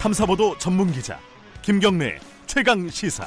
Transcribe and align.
탐사보도 0.00 0.58
전문 0.58 0.92
기자 0.92 1.18
김경래 1.62 2.18
최강 2.46 2.88
시사. 2.88 3.26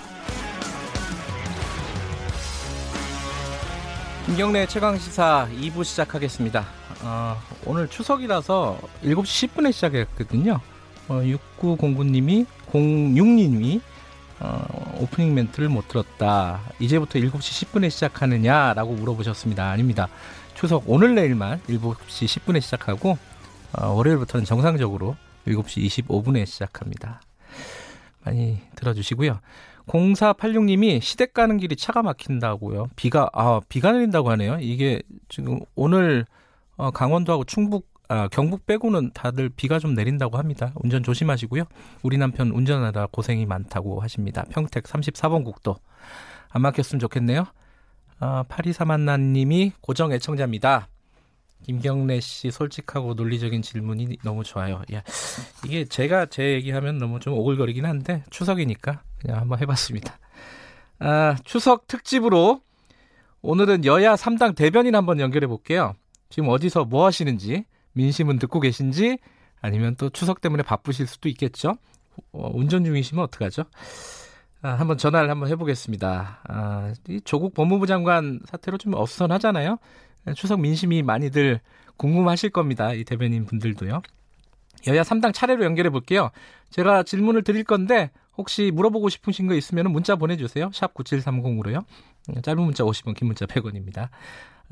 김경래 4.26 4.66
최강 4.68 4.98
시사 4.98 5.50
2부 5.60 5.84
시작하겠습니다. 5.84 6.66
어, 7.02 7.36
오늘 7.66 7.88
추석이라서 7.90 8.80
7시 9.04 9.50
10분에 9.50 9.74
시작했거든요. 9.74 10.60
어, 11.10 11.22
6909님이 11.60 12.46
06님이 12.72 13.82
어, 14.40 14.98
오프닝 15.02 15.34
멘트를 15.34 15.68
못 15.68 15.88
들었다. 15.90 16.62
이제부터 16.80 17.20
7시 17.20 17.68
10분에 17.68 17.90
시작하느냐라고 17.90 18.94
물어보셨습니다. 18.94 19.70
아닙니다. 19.70 20.08
추석 20.54 20.84
오늘 20.86 21.16
내일만 21.16 21.62
7시 21.68 21.98
10분에 22.42 22.62
시작하고 22.62 23.18
어, 23.74 23.88
월요일부터는 23.88 24.46
정상적으로 24.46 25.18
7시 25.48 26.06
25분에 26.06 26.46
시작합니다. 26.46 27.22
많이 28.24 28.60
들어주시고요. 28.76 29.40
0486님이 29.88 31.02
시댁 31.02 31.34
가는 31.34 31.58
길이 31.58 31.76
차가 31.76 32.04
막힌다고요. 32.04 32.88
비가 32.96 33.30
아 33.34 33.60
비가 33.70 33.92
내린다고 33.92 34.30
하네요. 34.32 34.58
이게 34.62 35.02
지금 35.30 35.60
오늘 35.76 36.26
어, 36.78 36.92
강원도하고 36.92 37.44
충북 37.46 37.90
아, 38.12 38.28
경북 38.28 38.66
빼고는 38.66 39.12
다들 39.14 39.50
비가 39.50 39.78
좀 39.78 39.94
내린다고 39.94 40.38
합니다. 40.38 40.74
운전 40.76 41.04
조심하시고요. 41.04 41.66
우리 42.02 42.18
남편 42.18 42.50
운전하다 42.50 43.08
고생이 43.12 43.46
많다고 43.46 44.00
하십니다. 44.02 44.46
평택 44.50 44.86
34번 44.86 45.46
국도 45.46 45.76
안 46.50 46.64
막혔으면 46.64 47.00
좋겠네요. 47.00 47.46
아, 48.20 48.44
8231님이 48.50 49.74
고정 49.82 50.12
애청자입니다. 50.12 50.88
김경래 51.64 52.20
씨 52.20 52.52
솔직하고 52.52 53.14
논리적인 53.14 53.62
질문이 53.62 54.18
너무 54.24 54.44
좋아요. 54.44 54.82
야, 54.94 55.04
이게 55.66 55.86
제가 55.86 56.28
제 56.28 56.54
얘기하면 56.54 56.98
너무 56.98 57.20
좀 57.20 57.34
오글거리긴 57.34 57.86
한데 57.86 58.24
추석이니까 58.30 59.02
그냥 59.20 59.40
한번 59.40 59.60
해봤습니다. 59.60 60.18
아, 61.00 61.36
추석 61.44 61.88
특집으로 61.88 62.62
오늘은 63.42 63.86
여야 63.86 64.16
3당 64.16 64.56
대변인 64.56 64.96
한번 64.96 65.20
연결해 65.20 65.48
볼게요. 65.48 65.94
지금 66.30 66.50
어디서 66.50 66.86
뭐 66.86 67.06
하시는지 67.06 67.66
민심은 67.94 68.40
듣고 68.40 68.60
계신지 68.60 69.18
아니면 69.62 69.96
또 69.96 70.10
추석 70.10 70.42
때문에 70.42 70.64
바쁘실 70.64 71.08
수도 71.08 71.30
있겠죠. 71.30 71.76
어, 72.32 72.52
운전 72.54 72.84
중이시면 72.84 73.24
어떡하죠? 73.26 73.64
아, 74.62 74.72
한번 74.72 74.98
전화를 74.98 75.30
한번 75.30 75.50
해보겠습니다. 75.50 76.42
아, 76.48 76.94
이 77.08 77.22
조국 77.22 77.54
법무부 77.54 77.88
장관 77.88 78.42
사태로 78.46 78.78
좀 78.78 78.94
어수선하잖아요. 78.94 79.78
추석 80.36 80.62
민심이 80.62 81.02
많이들 81.04 81.60
궁금하실 81.98 82.52
겁니다. 82.52 82.94
이 82.94 83.04
대변인 83.04 83.46
분들도요. 83.46 84.02
여야 84.88 85.02
3당 85.02 85.34
차례로 85.34 85.64
연결해 85.66 85.90
볼게요. 85.90 86.32
제가 86.70 87.04
질문을 87.04 87.44
드릴 87.44 87.64
건데 87.64 88.12
혹시 88.38 88.72
물어보고 88.74 89.10
싶으신 89.10 89.48
거 89.48 89.54
있으면 89.54 89.92
문자 89.92 90.16
보내주세요. 90.16 90.70
샵 90.74 90.94
9730으로요. 90.94 91.84
짧은 92.42 92.64
문자 92.64 92.84
50원, 92.86 93.16
긴 93.16 93.28
문자 93.28 93.46
100원입니다. 93.46 94.10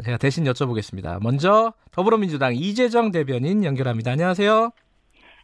제가 0.05 0.17
대신 0.17 0.45
여쭤보겠습니다. 0.45 1.21
먼저 1.21 1.73
더불어민주당 1.91 2.55
이재정 2.55 3.11
대변인 3.11 3.63
연결합니다. 3.65 4.11
안녕하세요. 4.11 4.71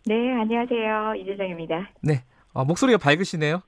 네, 0.06 0.16
안녕하세요. 0.40 1.16
이재정입니다. 1.22 1.90
네, 2.02 2.24
어, 2.54 2.64
목소리가 2.64 2.98
밝으시네요. 3.00 3.62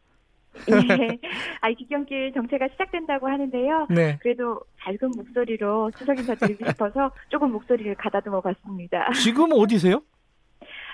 예. 0.69 1.17
아, 1.61 1.71
기경길 1.71 2.33
정체가 2.33 2.67
시작된다고 2.69 3.27
하는데요. 3.27 3.87
네. 3.89 4.17
그래도 4.21 4.61
밝은 4.79 5.11
목소리로 5.15 5.91
추석 5.97 6.17
인사 6.17 6.35
드리고 6.35 6.65
싶어서 6.71 7.11
조금 7.29 7.51
목소리를 7.51 7.93
가다듬어 7.95 8.41
봤습니다. 8.41 9.11
지금 9.13 9.51
어디세요? 9.51 10.01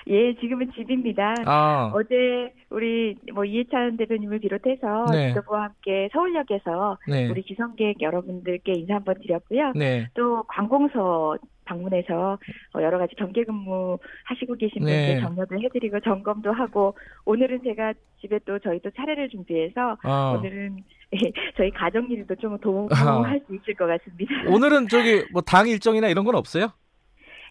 예, 0.07 0.33
지금은 0.35 0.71
집입니다. 0.73 1.35
아, 1.45 1.91
어제 1.93 2.53
우리 2.69 3.15
뭐 3.33 3.45
이해찬 3.45 3.97
대표님을 3.97 4.39
비롯해서 4.39 5.05
네. 5.11 5.29
지도부와 5.29 5.63
함께 5.63 6.09
서울역에서 6.11 6.97
네. 7.07 7.29
우리 7.29 7.43
기성객 7.43 8.01
여러분들께 8.01 8.73
인사 8.73 8.95
한번 8.95 9.15
드렸고요. 9.21 9.73
네. 9.75 10.09
또 10.15 10.43
관공서 10.47 11.37
방문해서 11.71 12.37
어, 12.75 12.81
여러 12.81 12.97
가지 12.97 13.15
경계 13.15 13.43
근무 13.43 13.97
하시고 14.25 14.55
계신 14.55 14.79
분들 14.81 15.15
네. 15.15 15.21
격려도 15.21 15.59
해드리고 15.61 15.99
점검도 16.01 16.51
하고 16.51 16.95
오늘은 17.25 17.63
제가 17.63 17.93
집에 18.19 18.39
또 18.45 18.59
저희 18.59 18.79
또 18.81 18.89
차례를 18.91 19.29
준비해서 19.29 19.97
아, 20.03 20.35
오늘은 20.37 20.77
예, 21.13 21.31
저희 21.57 21.71
가정 21.71 22.09
일도 22.09 22.35
좀 22.35 22.53
아. 22.53 22.57
도움할 22.57 23.41
수 23.47 23.55
있을 23.55 23.73
것 23.75 23.85
같습니다. 23.87 24.33
오늘은 24.49 24.87
저기 24.87 25.23
뭐 25.31 25.41
당 25.45 25.67
일정이나 25.67 26.07
이런 26.07 26.23
건 26.23 26.35
없어요? 26.35 26.67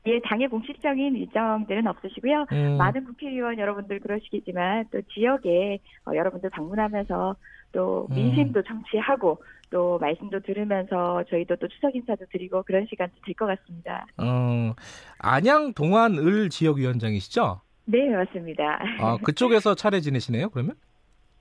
예, 0.06 0.19
당의 0.20 0.48
공식적인 0.48 1.14
일정들은 1.14 1.86
없으시고요. 1.86 2.47
음, 2.53 2.78
많은 2.78 3.04
국회의원 3.04 3.59
여러분들 3.59 4.00
그러시겠지만 4.00 4.86
또 4.91 5.03
지역에 5.12 5.78
어, 6.06 6.12
여러분들 6.14 6.48
방문하면서 6.50 7.36
또 7.72 8.06
음. 8.10 8.14
민심도 8.14 8.62
청취하고 8.62 9.42
또 9.70 9.98
말씀도 10.00 10.41
들으면서 10.41 11.22
저희도 11.31 11.56
또 11.56 11.69
추석 11.69 11.94
인사도 11.94 12.25
드리고 12.32 12.62
그런 12.64 12.86
시간도 12.91 13.14
될 13.25 13.34
것 13.34 13.47
같습니다. 13.47 14.06
어, 14.19 14.75
안양 15.19 15.75
동안을 15.75 16.50
지역위원장이시죠? 16.50 17.60
네, 17.86 18.09
맞습니다. 18.09 18.80
아, 19.00 19.16
그쪽에서 19.22 19.75
차례 19.75 20.00
지내시네요, 20.00 20.50
그러면? 20.50 20.75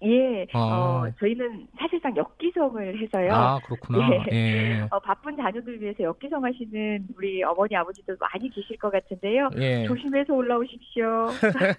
예, 0.01 0.47
아. 0.53 0.59
어, 0.59 1.11
저희는 1.19 1.67
사실상 1.77 2.15
역기성을 2.15 3.01
해서요. 3.01 3.33
아, 3.33 3.59
그렇구나. 3.65 3.99
예. 4.31 4.87
어, 4.91 4.99
바쁜 4.99 5.35
자녀들 5.35 5.81
위해서 5.81 6.03
역기성 6.03 6.43
하시는 6.43 7.05
우리 7.17 7.43
어머니 7.43 7.75
아버지들 7.75 8.15
많이 8.19 8.49
계실 8.49 8.77
것 8.77 8.91
같은데요. 8.91 9.49
예. 9.57 9.85
조심해서 9.85 10.33
올라오십시오. 10.33 11.29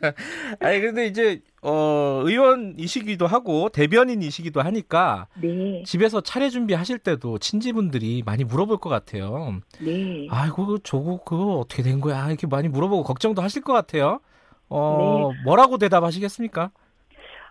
아니, 0.61 0.81
근데 0.81 1.07
이제, 1.07 1.41
어, 1.63 2.21
의원이시기도 2.25 3.27
하고, 3.27 3.71
대변인이시기도 3.71 4.61
하니까, 4.61 5.27
네, 5.41 5.83
집에서 5.85 6.21
차례 6.21 6.51
준비하실 6.51 6.99
때도 6.99 7.39
친지분들이 7.39 8.23
많이 8.27 8.45
물어볼 8.45 8.79
것 8.79 8.91
같아요. 8.91 9.61
네. 9.81 10.27
아이고, 10.31 10.67
그 10.67 10.79
조국 10.83 11.25
그거 11.25 11.55
어떻게 11.55 11.83
된 11.83 12.01
거야? 12.01 12.29
이렇게 12.29 12.47
많이 12.47 12.69
물어보고 12.69 13.03
걱정도 13.03 13.41
하실 13.41 13.63
것 13.63 13.73
같아요. 13.73 14.21
어, 14.69 15.31
뭐라고 15.45 15.79
대답하시겠습니까? 15.79 16.71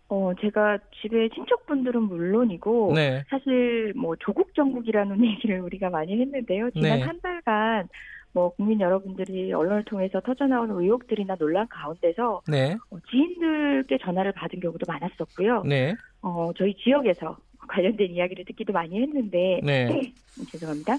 어, 0.09 0.31
제가 0.41 0.79
집에 1.01 1.29
친척분들은 1.29 2.01
물론이고, 2.01 2.93
네. 2.95 3.23
사실 3.29 3.93
뭐 3.95 4.15
조국 4.17 4.53
정국이라는 4.55 5.17
얘기를 5.23 5.61
우리가 5.61 5.89
많이 5.89 6.19
했는데요. 6.19 6.71
지난 6.71 6.99
네. 6.99 7.01
한 7.03 7.19
달간 7.21 7.87
뭐 8.31 8.49
국민 8.49 8.79
여러분들이 8.79 9.53
언론을 9.53 9.85
통해서 9.85 10.19
터져나오는 10.21 10.75
의혹들이나 10.75 11.35
논란 11.35 11.67
가운데서 11.67 12.41
네. 12.47 12.75
어, 12.89 12.97
지인들께 13.09 13.99
전화를 13.99 14.31
받은 14.33 14.59
경우도 14.59 14.85
많았었고요. 14.87 15.63
네. 15.63 15.93
어, 16.21 16.51
저희 16.57 16.75
지역에서 16.75 17.37
관련된 17.67 18.11
이야기를 18.11 18.45
듣기도 18.45 18.73
많이 18.73 18.99
했는데, 18.99 19.61
네. 19.63 20.11
죄송합니다. 20.51 20.97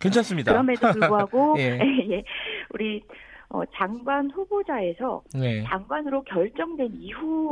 괜찮습니다. 0.00 0.52
그럼에도 0.52 0.90
불구하고 0.92 1.56
예. 1.60 1.78
예, 2.10 2.22
우리 2.70 3.02
어, 3.50 3.62
장관 3.74 4.30
후보자에서 4.30 5.22
네. 5.34 5.64
장관으로 5.64 6.22
결정된 6.22 6.92
이후 6.94 7.50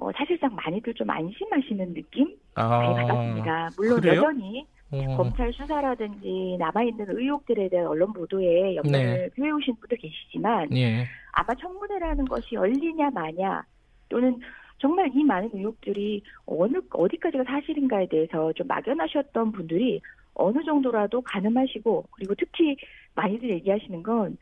어, 0.00 0.10
사실상 0.16 0.54
많이들 0.54 0.94
좀 0.94 1.10
안심하시는 1.10 1.92
느낌 1.92 2.36
많이 2.54 2.94
받았습니다. 2.94 3.70
물론 3.76 3.98
아, 3.98 4.00
그래요? 4.00 4.16
여전히 4.16 4.64
어, 4.92 5.16
검찰 5.16 5.52
수사라든지 5.52 6.56
남아있는 6.58 7.06
의혹들에 7.08 7.68
대한 7.68 7.88
언론 7.88 8.12
보도에 8.12 8.76
염려를 8.76 8.90
네. 8.92 9.28
표해오신 9.36 9.74
분도 9.74 9.96
계시지만 9.96 10.74
예. 10.76 11.04
아마 11.32 11.52
청문회라는 11.54 12.24
것이 12.26 12.54
열리냐 12.54 13.10
마냐 13.10 13.62
또는 14.08 14.38
정말 14.78 15.10
이 15.12 15.24
많은 15.24 15.50
의혹들이 15.52 16.22
어느 16.46 16.78
어디까지가 16.90 17.42
사실인가에 17.44 18.06
대해서 18.06 18.52
좀 18.52 18.68
막연하셨던 18.68 19.50
분들이 19.50 20.00
어느 20.34 20.62
정도라도 20.62 21.20
가늠하시고 21.22 22.04
그리고 22.12 22.34
특히 22.36 22.76
많이들 23.16 23.50
얘기하시는 23.50 24.00
건 24.04 24.38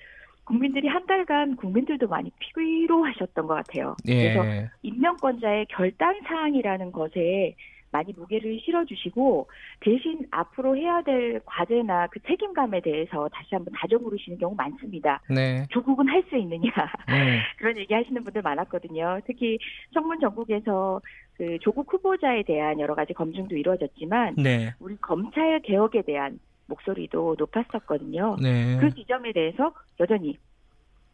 국민들이 0.46 0.88
한 0.88 1.04
달간 1.06 1.56
국민들도 1.56 2.06
많이 2.06 2.30
피로하셨던 2.38 3.46
것 3.46 3.54
같아요. 3.54 3.96
그래서 4.04 4.46
예. 4.46 4.70
임명권자의 4.82 5.66
결단 5.68 6.14
사항이라는 6.26 6.92
것에 6.92 7.54
많이 7.90 8.12
무게를 8.12 8.60
실어주시고 8.60 9.48
대신 9.80 10.20
앞으로 10.30 10.76
해야 10.76 11.02
될 11.02 11.40
과제나 11.44 12.08
그 12.08 12.20
책임감에 12.26 12.80
대해서 12.80 13.28
다시 13.32 13.54
한번 13.54 13.72
다져물으시는 13.74 14.38
경우 14.38 14.54
많습니다. 14.54 15.20
네. 15.30 15.66
조국은 15.70 16.08
할 16.08 16.26
수 16.28 16.36
있느냐 16.36 16.70
음. 17.08 17.38
그런 17.56 17.76
얘기 17.78 17.94
하시는 17.94 18.24
분들 18.24 18.42
많았거든요. 18.42 19.20
특히 19.26 19.58
청문 19.94 20.18
전국에서 20.18 21.00
그 21.34 21.56
조국 21.60 21.92
후보자에 21.92 22.42
대한 22.42 22.80
여러 22.80 22.94
가지 22.96 23.12
검증도 23.12 23.56
이루어졌지만 23.56 24.34
네. 24.36 24.74
우리 24.80 24.96
검찰 24.96 25.60
개혁에 25.60 26.02
대한 26.02 26.40
목소리도 26.66 27.36
높았었거든요. 27.38 28.36
네. 28.40 28.76
그 28.78 28.94
지점에 28.94 29.32
대해서 29.32 29.72
여전히 30.00 30.38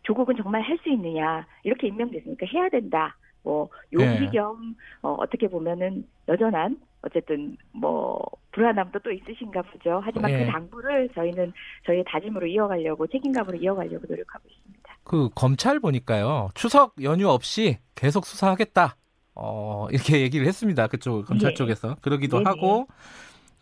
조국은 0.02 0.36
정말 0.36 0.62
할 0.62 0.78
수 0.82 0.88
있느냐 0.90 1.46
이렇게 1.62 1.88
임명됐으니까 1.88 2.46
해야 2.52 2.68
된다. 2.68 3.16
뭐 3.44 3.68
용기 3.92 4.20
네. 4.26 4.30
겸 4.32 4.74
어, 5.02 5.14
어떻게 5.18 5.48
보면은 5.48 6.06
여전한 6.28 6.78
어쨌든 7.02 7.56
뭐 7.72 8.20
불안함도 8.52 9.00
또 9.00 9.10
있으신가 9.10 9.62
보죠. 9.62 10.00
하지만 10.04 10.30
예. 10.30 10.44
그 10.44 10.50
당부를 10.52 11.08
저희는 11.14 11.52
저희의 11.86 12.04
다짐으로 12.06 12.46
이어가려고 12.46 13.06
책임감으로 13.08 13.58
이어가려고 13.58 14.06
노력하고 14.08 14.44
있습니다. 14.48 14.96
그 15.04 15.28
검찰 15.34 15.80
보니까요 15.80 16.50
추석 16.54 16.94
연휴 17.02 17.28
없이 17.28 17.78
계속 17.94 18.24
수사하겠다. 18.26 18.96
어 19.34 19.88
이렇게 19.90 20.20
얘기를 20.20 20.46
했습니다. 20.46 20.86
그쪽 20.86 21.24
검찰 21.26 21.50
네. 21.50 21.54
쪽에서 21.54 21.96
그러기도 22.02 22.38
네네. 22.38 22.48
하고 22.50 22.86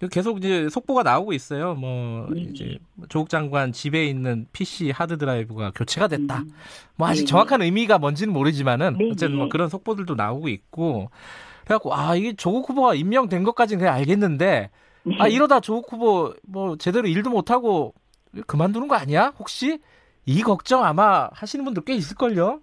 계속 0.08 0.38
이제 0.38 0.68
속보가 0.70 1.02
나오고 1.02 1.32
있어요. 1.32 1.74
뭐 1.74 2.26
네네. 2.30 2.40
이제 2.50 2.78
조국 3.08 3.28
장관 3.28 3.72
집에 3.72 4.06
있는 4.06 4.46
PC 4.52 4.90
하드 4.90 5.18
드라이브가 5.18 5.72
교체가 5.74 6.08
됐다. 6.08 6.38
음. 6.38 6.50
뭐 6.96 7.06
아직 7.08 7.22
네네. 7.22 7.26
정확한 7.26 7.62
의미가 7.62 7.98
뭔지는 7.98 8.32
모르지만은 8.32 8.96
네네. 8.96 9.10
어쨌든 9.10 9.36
뭐 9.36 9.48
그런 9.48 9.68
속보들도 9.68 10.14
나오고 10.14 10.48
있고 10.48 11.10
그래갖고 11.64 11.94
아 11.94 12.16
이게 12.16 12.32
조국 12.32 12.68
후보가 12.68 12.94
임명된 12.94 13.42
것까지는 13.42 13.78
그냥 13.80 13.94
알겠는데 13.94 14.70
네. 15.02 15.16
아 15.18 15.28
이러다 15.28 15.60
조국 15.60 15.92
후보 15.92 16.34
뭐 16.46 16.76
제대로 16.76 17.06
일도 17.06 17.30
못 17.30 17.50
하고 17.50 17.94
그만두는 18.46 18.88
거 18.88 18.94
아니야? 18.94 19.34
혹시 19.38 19.80
이 20.24 20.42
걱정 20.42 20.84
아마 20.84 21.28
하시는 21.32 21.64
분들 21.64 21.84
꽤 21.84 21.94
있을걸요. 21.94 22.60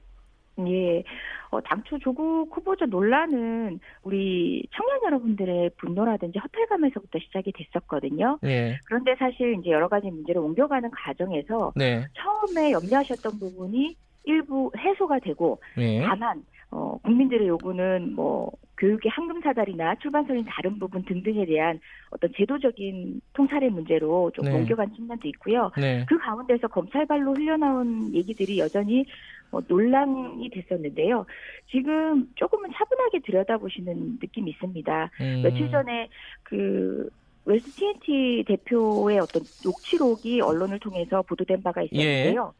예. 0.67 1.03
어, 1.49 1.61
당초 1.61 1.97
조국 1.99 2.49
후보자 2.55 2.85
논란은 2.85 3.79
우리 4.03 4.65
청년 4.75 5.03
여러분들의 5.05 5.71
분노라든지 5.77 6.39
허탈감에서부터 6.39 7.19
시작이 7.19 7.51
됐었거든요. 7.53 8.39
네, 8.41 8.77
그런데 8.85 9.15
사실 9.15 9.57
이제 9.59 9.71
여러 9.71 9.87
가지 9.87 10.07
문제를 10.07 10.41
옮겨가는 10.41 10.89
과정에서 10.91 11.73
네, 11.75 12.05
처음에 12.13 12.71
염려하셨던 12.71 13.39
부분이 13.39 13.95
일부 14.25 14.71
해소가 14.77 15.19
되고 15.19 15.59
네, 15.77 16.01
다만 16.05 16.43
어, 16.69 16.97
국민들의 17.03 17.47
요구는 17.47 18.13
뭐 18.13 18.51
교육의 18.77 19.09
황금 19.09 19.41
사다리나 19.41 19.95
출판선인 19.95 20.45
다른 20.45 20.77
부분 20.77 21.03
등등에 21.03 21.45
대한 21.45 21.79
어떤 22.11 22.31
제도적인 22.35 23.21
통찰의 23.33 23.69
문제로 23.69 24.29
좀 24.31 24.45
네. 24.45 24.53
옮겨간 24.53 24.93
측면도 24.93 25.27
있고요. 25.29 25.71
네, 25.77 26.05
그 26.07 26.17
가운데서 26.17 26.67
검찰발로 26.67 27.33
흘러나온 27.33 28.13
얘기들이 28.13 28.59
여전히 28.59 29.05
어, 29.51 29.59
논란이 29.67 30.49
됐었는데요. 30.49 31.25
지금 31.71 32.27
조금은 32.35 32.69
차분하게 32.73 33.19
들여다보시는 33.25 34.19
느낌이 34.21 34.51
있습니다. 34.51 35.11
음, 35.21 35.41
며칠 35.43 35.69
전에 35.71 36.09
그 36.43 37.09
웰스 37.45 37.71
TNT 37.75 38.43
대표의 38.47 39.19
어떤 39.19 39.43
녹취록이 39.63 40.41
언론을 40.41 40.79
통해서 40.79 41.21
보도된 41.21 41.63
바가 41.63 41.81
있었는데요. 41.83 42.53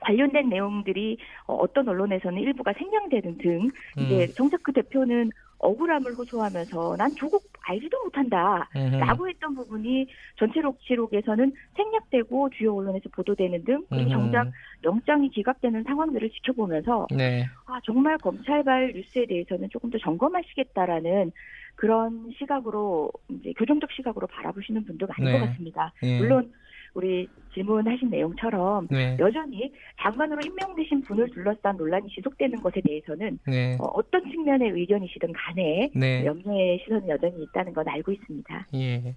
관련된 0.00 0.48
내용들이 0.48 1.18
어, 1.46 1.54
어떤 1.54 1.88
언론에서는 1.88 2.40
일부가 2.40 2.72
생략되는 2.72 3.38
등 3.38 3.68
이제 3.98 4.24
음, 4.24 4.34
정작 4.36 4.62
그 4.62 4.72
대표는 4.72 5.30
억울함을 5.58 6.14
호소하면서 6.14 6.96
난 6.96 7.14
조국 7.16 7.44
알지도 7.62 8.04
못한다. 8.04 8.68
음, 8.76 8.98
라고 8.98 9.28
했던 9.28 9.54
부분이 9.54 10.06
전체 10.36 10.60
녹취록에서는 10.60 11.52
생략되고 11.76 12.50
주요 12.50 12.76
언론에서 12.76 13.08
보도되는 13.10 13.64
등 13.64 13.84
그리고 13.88 14.10
음, 14.10 14.10
정작 14.10 14.50
영장이 14.84 15.30
기각되는 15.30 15.82
상황들을 15.84 16.30
지켜보면서 16.30 17.08
네, 17.10 17.44
아 17.66 17.80
정말 17.84 18.16
검찰발 18.18 18.92
뉴스에 18.94 19.26
대해서는 19.26 19.68
조금 19.70 19.90
더 19.90 19.98
점검하시겠다라는 19.98 21.32
그런 21.74 22.32
시각으로 22.38 23.10
이제 23.28 23.52
교정적 23.52 23.92
시각으로 23.92 24.26
바라보시는 24.26 24.84
분도 24.84 25.06
많은 25.06 25.32
네. 25.32 25.38
것 25.38 25.46
같습니다. 25.46 25.92
예, 26.02 26.18
물론 26.18 26.52
우리 26.98 27.28
질문하신 27.54 28.10
내용처럼 28.10 28.88
네, 28.90 29.16
여전히 29.20 29.72
장관으로 30.02 30.40
임명되신 30.44 31.02
분을 31.02 31.30
둘러싼 31.30 31.76
논란이 31.76 32.08
지속되는 32.08 32.60
것에 32.60 32.80
대해서는 32.80 33.38
네, 33.46 33.76
어, 33.80 33.84
어떤 33.94 34.20
측면의 34.28 34.70
의견이시든 34.70 35.32
간에 35.32 35.90
네, 35.94 36.26
염려의 36.26 36.80
시선은 36.82 37.08
여전히 37.08 37.44
있다는 37.44 37.72
건 37.72 37.88
알고 37.88 38.10
있습니다. 38.10 38.66
예. 38.74 39.14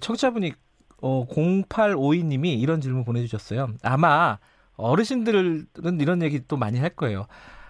청취자분이 0.00 0.52
어, 1.00 1.26
0852님이 1.26 2.60
이런 2.60 2.82
질문 2.82 3.04
보내주셨어요. 3.04 3.68
아마 3.82 4.38
어르신들은 4.76 5.66
이런 5.98 6.22
얘기 6.22 6.40
또 6.46 6.58
많이 6.58 6.78
할 6.78 6.90
거예요. 6.90 7.24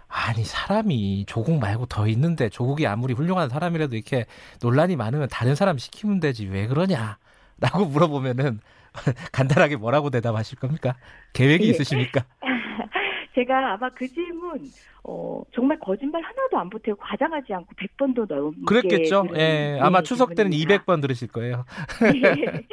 아니 0.09 0.43
사람이 0.43 1.27
조국 1.27 1.59
말고 1.61 1.87
더 1.87 2.09
있는데 2.09 2.49
조국이 2.49 2.89
아무리 2.89 3.15
훌륭한 3.15 3.49
사람이라도 3.49 3.95
이렇게 3.95 4.27
논란이 4.61 4.97
많으면 4.97 5.29
다른 5.31 5.55
사람 5.55 5.79
시키면 5.79 6.19
되지 6.19 6.47
왜 6.47 6.67
그러냐? 6.67 7.19
라고 7.59 7.87
물어보면은 7.87 8.61
간단하게 9.33 9.77
뭐라고 9.77 10.11
대답하실 10.11 10.59
겁니까? 10.59 10.95
계획이 11.33 11.67
예. 11.67 11.71
있으십니까? 11.71 12.25
제가 13.35 13.73
아마 13.73 13.89
그 13.91 14.07
질문 14.07 14.61
어, 15.05 15.43
정말 15.55 15.79
거짓말 15.79 16.23
하나도 16.23 16.59
안 16.59 16.69
보태고 16.69 16.99
과장하지 16.99 17.55
않고 17.55 17.73
100번도 17.75 18.29
넘게 18.29 18.63
그랬겠죠. 18.67 19.27
예, 19.37 19.79
아마 19.81 20.01
네, 20.01 20.05
추석 20.05 20.35
때는 20.35 20.51
질문입니다. 20.51 20.85
200번 20.85 21.01
들으실 21.01 21.29
거예요. 21.29 21.65
예. 22.15 22.67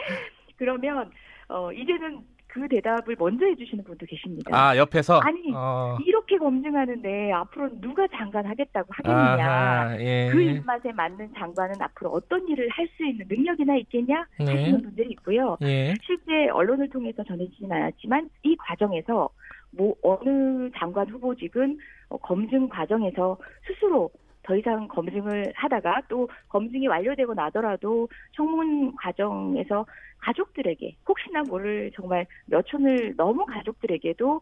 그러면 0.58 1.10
어, 1.48 1.72
이제는 1.72 2.20
그 2.52 2.68
대답을 2.68 3.16
먼저 3.20 3.46
해주시는 3.46 3.84
분도 3.84 4.06
계십니다. 4.08 4.50
아 4.54 4.76
옆에서 4.76 5.20
아니, 5.20 5.52
어, 5.54 5.98
이렇게 6.06 6.38
검증하는데 6.38 7.32
앞으로 7.32 7.70
누가 7.80 8.08
장관 8.08 8.46
하겠다고 8.46 8.88
하겠느냐? 8.90 9.48
아하, 9.48 10.00
예. 10.00 10.30
그 10.32 10.42
입맛에 10.42 10.92
맞는 10.92 11.32
장관은 11.38 11.76
앞으로 11.80 12.10
어떤 12.10 12.48
일을 12.48 12.68
할 12.70 12.90
수 12.98 13.06
있는 13.06 13.26
능력이나 13.30 13.76
있겠냐 13.78 14.26
네. 14.40 14.46
하시는 14.46 14.82
분들이 14.82 15.12
있고요. 15.12 15.58
예. 15.62 15.94
실제 16.02 16.50
언론을 16.50 16.90
통해서 16.90 17.24
전해지진 17.24 17.72
않았지만 17.72 18.30
이 18.44 18.56
과정에서 18.58 19.30
뭐 19.72 19.94
어느 20.02 20.72
장관 20.76 21.08
후보직은 21.08 21.78
어, 22.10 22.18
검증 22.18 22.68
과정에서 22.68 23.38
스스로 23.68 24.10
더 24.50 24.56
이상 24.56 24.88
검증을 24.88 25.54
하다가 25.56 26.02
또 26.10 26.28
검증이 26.48 26.88
완료되고 26.88 27.36
나더라도 27.36 28.10
청문 28.36 28.96
과정에서 28.96 29.86
가족들에게 30.18 30.96
혹시나 31.08 31.44
모를 31.44 31.92
정말 31.96 32.26
몇 32.48 32.66
촌을 32.66 33.14
넘은 33.16 33.46
가족들에게도 33.46 34.42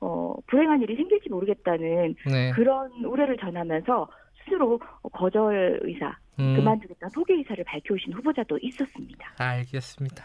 어, 0.00 0.34
불행한 0.46 0.80
일이 0.82 0.94
생길지 0.94 1.28
모르겠다는 1.28 2.14
네. 2.30 2.52
그런 2.52 2.88
우려를 3.04 3.36
전하면서 3.36 4.08
스스로 4.44 4.78
거절 5.12 5.80
의사, 5.82 6.16
음. 6.38 6.54
그만두겠다는 6.54 7.12
포기 7.12 7.32
의사를 7.32 7.64
밝혀오신 7.64 8.12
후보자도 8.12 8.60
있었습니다. 8.62 9.34
알겠습니다. 9.38 10.24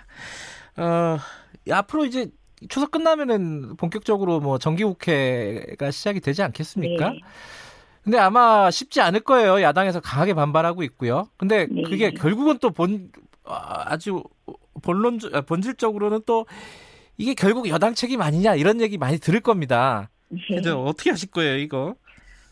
어, 0.78 1.18
앞으로 1.72 2.06
이제 2.06 2.28
추석 2.70 2.92
끝나면은 2.92 3.78
본격적으로 3.78 4.40
뭐 4.40 4.60
정기국회가 4.60 5.90
시작이 5.90 6.20
되지 6.20 6.44
않겠습니까? 6.44 7.10
네. 7.10 7.20
근데 8.04 8.18
아마 8.18 8.70
쉽지 8.70 9.00
않을 9.02 9.22
거예요. 9.22 9.62
야당에서 9.62 10.00
강하게 10.02 10.34
반발하고 10.34 10.84
있고요. 10.84 11.28
근데 11.38 11.68
네. 11.72 11.84
그게 11.84 12.12
결국은 12.12 12.58
또 12.60 12.70
본 12.70 13.12
아주 13.46 14.24
본론 14.82 15.20
본질적으로는 15.48 16.22
또 16.26 16.46
이게 17.18 17.34
결국 17.34 17.68
여당 17.70 17.94
책임 17.94 18.22
아니냐 18.22 18.56
이런 18.56 18.82
얘기 18.82 18.98
많이 18.98 19.18
들을 19.20 19.40
겁니다. 19.40 20.10
네. 20.30 20.40
그래서 20.48 20.84
어떻게 20.84 21.12
하실 21.12 21.30
거예요, 21.32 21.58
이거? 21.58 21.96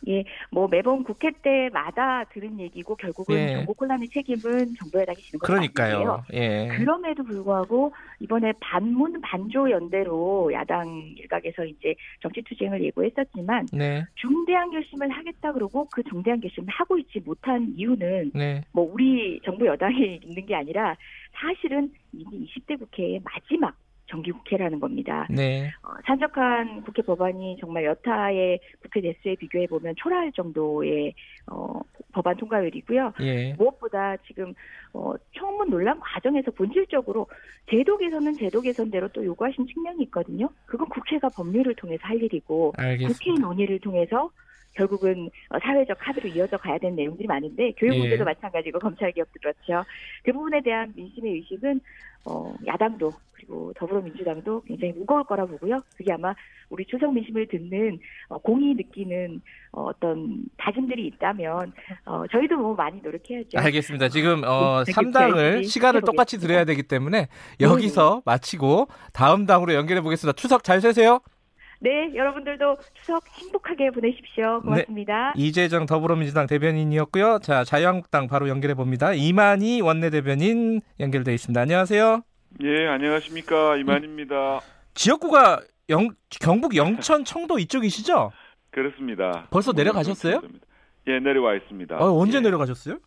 예, 0.08 0.24
뭐 0.50 0.68
매번 0.68 1.04
국회 1.04 1.32
때마다 1.32 2.24
들은 2.26 2.60
얘기고 2.60 2.96
결국은 2.96 3.36
예. 3.38 3.54
정부 3.54 3.74
혼란의 3.80 4.10
책임은 4.10 4.76
정부 4.76 5.00
여당이 5.00 5.18
지는 5.18 5.40
건 5.40 5.56
맞는데요. 5.56 5.74
그러니까요. 5.74 6.24
예. 6.34 6.68
그럼에도 6.76 7.24
불구하고 7.24 7.94
이번에 8.20 8.54
반문 8.60 9.20
반조 9.22 9.70
연대로 9.70 10.52
야당 10.54 10.88
일각에서 11.18 11.66
이제 11.66 11.96
정치 12.22 12.42
투쟁을 12.42 12.84
예고했었지만 12.84 13.68
네. 13.74 14.04
중대한 14.16 14.72
결심을 14.72 15.10
하겠다 15.10 15.54
그러고 15.54 15.88
그 15.92 16.04
중대한 16.04 16.40
결심을 16.40 16.70
하고 16.70 16.98
있지 16.98 17.20
못한 17.20 17.74
이유는 17.76 18.32
네. 18.34 18.64
뭐 18.72 18.90
우리 18.92 19.40
정부 19.44 19.66
여당이 19.68 20.22
있는 20.24 20.46
게 20.46 20.56
아니라 20.56 20.96
사실은 21.34 21.92
이게 22.14 22.30
20대 22.38 22.78
국회의 22.80 23.22
마지막 23.24 23.76
국회라는 24.52 24.80
겁니다. 24.80 25.26
네. 25.30 25.72
어, 25.84 25.90
산적한 26.06 26.82
국회 26.84 27.02
법안이 27.02 27.58
정말 27.60 27.86
여타의 27.86 28.60
국회 28.82 29.02
대수에 29.02 29.36
비교해 29.36 29.66
보면 29.68 29.96
초라할 29.98 30.32
정도의 30.34 31.14
어, 31.48 31.80
법안 32.12 32.36
통과율이고요. 32.38 33.14
예. 33.22 33.54
무엇보다 33.54 34.18
지금 34.28 34.54
어, 34.94 35.14
청문 35.34 35.70
논란 35.70 36.00
과정에서 36.00 36.52
본질적으로 36.52 37.28
제도 37.70 37.98
개선은 37.98 38.34
제도 38.38 38.62
개선대로 38.62 39.08
또 39.10 39.24
요구하신 39.24 39.68
측면이 39.68 40.04
있거든요. 40.06 40.50
그건 40.66 40.90
국회가 40.90 41.30
법률을 41.30 41.76
통해서 41.76 42.02
할 42.04 42.22
일이고 42.22 42.72
국회 42.72 42.84
알겠습니다. 42.84 43.42
논의를 43.42 43.80
통해서 43.80 44.30
결국은 44.74 45.30
어, 45.50 45.58
사회적 45.62 45.98
합의로 46.00 46.30
이어져 46.30 46.58
가야 46.58 46.78
되는 46.78 46.96
내용들이 46.96 47.28
많은데 47.28 47.74
교육 47.78 47.96
예. 47.96 48.00
문제도 48.00 48.24
마찬가지고 48.24 48.80
검찰 48.80 49.12
개혁도 49.12 49.34
그렇죠. 49.40 49.84
그 50.24 50.32
부분에 50.32 50.62
대한 50.62 50.94
민심의 50.96 51.34
의식은 51.34 51.82
어, 52.26 52.54
야당도 52.68 53.12
그리고 53.32 53.74
더불어민주당도 53.76 54.62
굉장히 54.68 54.94
무거울 54.94 55.24
거라 55.24 55.46
보고요. 55.48 55.82
그게 55.98 56.14
아마 56.14 56.36
우리 56.70 56.86
추석 56.86 57.12
민심을 57.14 57.48
듣는 57.48 58.00
어, 58.30 58.38
공이 58.38 58.76
느끼는 58.76 59.42
어, 59.72 59.86
어떤 59.86 60.44
다짐들이 60.58 61.08
있다면 61.08 61.74
어, 62.06 62.24
저희도 62.32 62.58
뭐 62.58 62.76
많이 62.76 63.02
노력해야죠. 63.02 63.58
알겠습니다. 63.58 64.10
지금 64.10 64.44
어, 64.46 64.84
네, 64.86 64.92
3당을 64.92 65.34
그렇게 65.34 65.64
시간을. 65.64 66.02
똑같이 66.02 66.38
드려야 66.38 66.64
되기 66.66 66.84
때문에 66.84 67.28
여기서 67.60 68.22
마치고 68.26 68.88
다음 69.14 69.48
당으로 69.48 69.74
연결해 69.74 70.02
보겠습니다. 70.02 70.36
추석 70.36 70.64
잘 70.64 70.80
되세요. 70.80 71.20
네, 71.84 72.12
여러분들도 72.14 72.78
추석 72.94 73.24
행복하게 73.28 73.90
보내십시오. 73.90 74.62
고맙습니다. 74.62 75.34
이재정 75.36 75.88
더불어민주당 75.88 76.46
대변인이었고요. 76.46 77.40
자, 77.42 77.64
자유한국당 77.64 78.28
바로 78.28 78.48
연결해 78.50 78.76
봅니다. 78.76 79.14
이만희 79.14 79.82
원내대변인 79.82 80.82
연결돼 81.00 81.34
있습니다. 81.34 81.60
안녕하세요. 81.60 82.22
예, 82.62 82.88
안녕하십니까. 82.88 83.78
이만입니다. 83.78 84.60
지역구가 84.94 85.62
영, 85.90 86.10
경북 86.30 86.76
영천 86.76 87.26
청도 87.26 87.58
이쪽이시죠? 87.58 88.32
그렇습니다. 88.70 89.48
벌써 89.50 89.72
내려가셨어요? 89.72 90.40
예, 91.08 91.20
내려와 91.20 91.56
있습니다. 91.56 91.98
어, 91.98 92.16
언제 92.16 92.38
예. 92.38 92.42
내려가셨어요? 92.42 93.00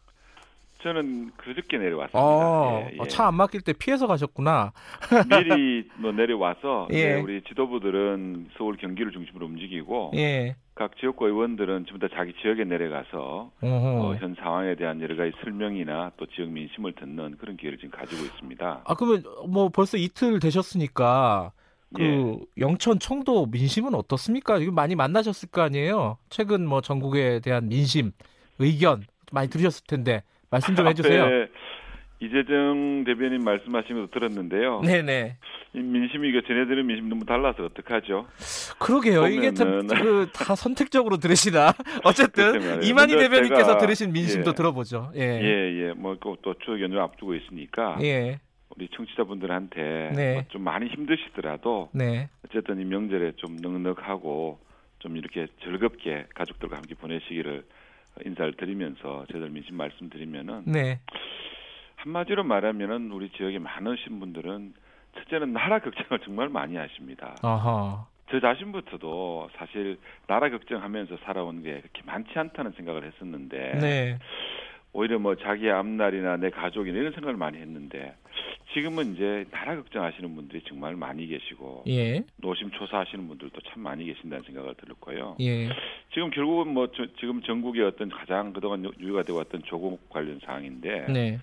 저는 0.84 1.32
그저께 1.38 1.78
내려왔습니다. 1.78 2.20
어, 2.20 2.86
예, 2.92 2.98
어, 2.98 3.04
예. 3.04 3.08
차안 3.08 3.34
막힐 3.36 3.62
때 3.62 3.72
피해서 3.72 4.06
가셨구나. 4.06 4.74
미리 5.30 5.88
뭐 5.96 6.12
내려와서 6.12 6.88
예. 6.92 6.96
예, 6.96 7.14
우리 7.14 7.42
지도부들은 7.42 8.50
서울 8.58 8.76
경기를 8.76 9.10
중심으로 9.10 9.46
움직이고 9.46 10.12
예. 10.16 10.56
각 10.74 10.94
지역구 10.98 11.26
의원들은 11.26 11.86
전부 11.86 12.06
다 12.06 12.14
자기 12.14 12.34
지역에 12.34 12.64
내려가서. 12.64 13.50
어, 13.62 14.14
현 14.20 14.34
상황에 14.34 14.74
대한 14.74 15.00
여러 15.00 15.16
가지 15.16 15.32
설명이나 15.42 16.12
또 16.18 16.26
지역 16.26 16.50
민심을 16.50 16.92
듣는 16.92 17.38
그런 17.38 17.56
기회를 17.56 17.78
지금 17.78 17.90
가지고 17.90 18.22
있습니다. 18.22 18.82
아 18.84 18.94
그러면 18.94 19.24
뭐 19.48 19.70
벌써 19.70 19.96
이틀 19.96 20.38
되셨으니까 20.38 21.52
그 21.94 22.02
예. 22.02 22.38
영천 22.58 22.98
청도 22.98 23.46
민심은 23.46 23.94
어떻습니까? 23.94 24.58
이거 24.58 24.70
많이 24.70 24.96
만나셨을 24.96 25.48
거 25.48 25.62
아니에요. 25.62 26.18
최근 26.28 26.66
뭐 26.66 26.82
전국에 26.82 27.40
대한 27.40 27.70
민심 27.70 28.12
의견 28.58 29.02
많이 29.32 29.48
들으셨을 29.48 29.86
텐데 29.86 30.22
말씀 30.50 30.74
좀 30.74 30.86
해주세요. 30.86 31.24
앞에 31.24 31.48
이재정 32.20 33.04
대변인 33.04 33.42
말씀하신 33.44 33.96
것도 33.96 34.10
들었는데요. 34.10 34.80
네네. 34.82 35.36
이 35.74 35.78
민심이 35.78 36.28
이거 36.28 36.40
전해 36.46 36.64
들은 36.66 36.86
민심 36.86 37.08
너무 37.08 37.24
달라서 37.26 37.64
어떡하죠? 37.64 38.26
그러게요. 38.78 39.26
이게 39.26 39.50
보면은- 39.50 39.56
참그 39.88 40.28
다 40.32 40.54
선택적으로 40.56 41.16
들으시나. 41.18 41.72
어쨌든. 42.04 42.82
이만희 42.84 43.16
대변인께서 43.16 43.76
제가- 43.76 43.80
들으신 43.80 44.12
민심도 44.12 44.50
예. 44.50 44.54
들어보죠. 44.54 45.10
예. 45.16 45.20
예, 45.20 45.88
예. 45.88 45.92
뭐 45.92 46.16
또 46.20 46.54
추석 46.60 46.80
연휴 46.80 47.00
앞두고 47.00 47.34
있으니까 47.34 47.98
예. 48.02 48.38
우리 48.76 48.88
청취자분들한테 48.94 50.12
네. 50.14 50.34
뭐좀 50.34 50.62
많이 50.62 50.86
힘드시더라도 50.88 51.90
네. 51.92 52.28
어쨌든 52.46 52.80
이 52.80 52.84
명절에 52.84 53.32
좀 53.36 53.56
넉넉하고 53.56 54.58
좀 55.00 55.16
이렇게 55.16 55.46
즐겁게 55.62 56.26
가족들과 56.34 56.76
함께 56.76 56.94
보내시기를 56.94 57.64
인사를 58.24 58.54
드리면서 58.54 59.26
저희들 59.30 59.50
민심 59.50 59.76
말씀드리면은 59.76 60.64
네. 60.66 61.00
한마디로 61.96 62.44
말하면은 62.44 63.10
우리 63.10 63.30
지역에 63.30 63.58
많으신 63.58 64.20
분들은 64.20 64.74
첫째는 65.18 65.52
나라 65.52 65.78
걱정을 65.78 66.20
정말 66.24 66.48
많이 66.48 66.76
하십니다. 66.76 67.36
어허. 67.42 68.06
저 68.30 68.40
자신부터도 68.40 69.50
사실 69.56 69.98
나라 70.26 70.50
걱정하면서 70.50 71.18
살아온 71.24 71.62
게 71.62 71.80
그렇게 71.80 72.02
많지 72.04 72.38
않다는 72.38 72.72
생각을 72.72 73.04
했었는데 73.04 73.78
네. 73.80 74.18
오히려 74.94 75.18
뭐 75.18 75.34
자기 75.34 75.68
앞날이나 75.68 76.36
내 76.36 76.50
가족이나 76.50 76.96
이런 76.98 77.12
생각을 77.12 77.36
많이 77.36 77.58
했는데 77.58 78.14
지금은 78.72 79.14
이제 79.14 79.44
나라 79.50 79.74
걱정하시는 79.76 80.34
분들이 80.34 80.62
정말 80.66 80.94
많이 80.96 81.26
계시고 81.26 81.84
예. 81.88 82.22
노심초사하시는 82.36 83.26
분들도 83.28 83.60
참 83.68 83.82
많이 83.82 84.04
계신다는 84.06 84.44
생각을 84.44 84.74
들었고요. 84.76 85.36
예. 85.40 85.68
지금 86.12 86.30
결국은 86.30 86.72
뭐 86.72 86.86
저- 86.92 87.06
지금 87.18 87.42
전국의 87.42 87.82
어떤 87.84 88.08
가장 88.08 88.52
그동안 88.52 88.84
유효가 89.00 89.22
되어 89.24 89.36
왔던 89.36 89.62
조국 89.64 90.08
관련 90.08 90.38
사항인데 90.44 91.06
네. 91.12 91.38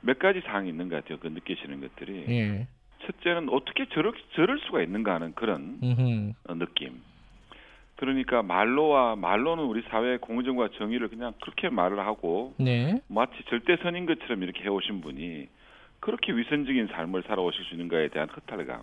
몇 0.00 0.18
가지 0.18 0.40
사항이 0.40 0.68
있는 0.68 0.88
것 0.88 0.96
같아요. 0.96 1.18
그 1.20 1.28
느끼시는 1.28 1.80
것들이 1.80 2.24
예. 2.28 2.66
첫째는 3.06 3.48
어떻게 3.48 3.86
저럴, 3.90 4.12
저럴 4.34 4.58
수가 4.66 4.82
있는가 4.82 5.14
하는 5.14 5.32
그런 5.34 5.78
음흠. 5.82 6.32
어, 6.48 6.54
느낌. 6.54 7.00
그러니까 7.96 8.42
말로와 8.42 9.16
말로는 9.16 9.64
우리 9.64 9.82
사회의 9.82 10.18
공정과 10.18 10.70
정의를 10.78 11.08
그냥 11.08 11.32
그렇게 11.40 11.68
말을 11.68 12.00
하고 12.00 12.54
네. 12.58 13.00
마치 13.08 13.32
절대선인 13.48 14.06
것처럼 14.06 14.42
이렇게 14.42 14.64
해오신 14.64 15.00
분이 15.00 15.48
그렇게 16.00 16.32
위선적인 16.32 16.88
삶을 16.88 17.22
살아오실 17.26 17.64
수 17.64 17.74
있는가에 17.74 18.08
대한 18.08 18.28
허탈감. 18.28 18.82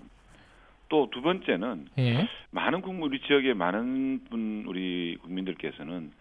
또 0.89 1.07
두 1.11 1.21
번째는 1.21 1.87
예. 1.99 2.27
많은 2.51 2.81
국민 2.81 3.03
우리 3.03 3.21
지역의 3.21 3.53
많은 3.53 4.25
분 4.29 4.65
우리 4.67 5.17
국민들께서는 5.21 6.11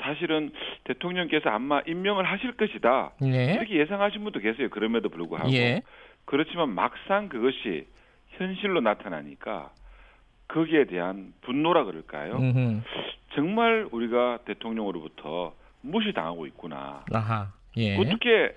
사실은 0.00 0.52
대통령께서 0.84 1.50
아마 1.50 1.82
임명을 1.86 2.24
하실 2.24 2.52
것이다 2.52 3.12
네. 3.20 3.54
이렇게 3.54 3.76
예상하신 3.78 4.22
분도 4.22 4.40
계세요. 4.40 4.70
그럼에도 4.70 5.08
불구하고 5.08 5.52
예. 5.52 5.82
그렇지만 6.24 6.70
막상 6.70 7.28
그것이 7.28 7.86
현실로 8.30 8.80
나타나니까 8.80 9.72
거기에 10.48 10.84
대한 10.84 11.32
분노라 11.42 11.84
그럴까요? 11.84 12.36
음흠. 12.36 12.80
정말 13.34 13.88
우리가 13.90 14.40
대통령으로부터 14.44 15.54
무시당하고 15.80 16.46
있구나. 16.46 17.04
아하. 17.12 17.52
예. 17.76 17.96
어떻게 17.96 18.54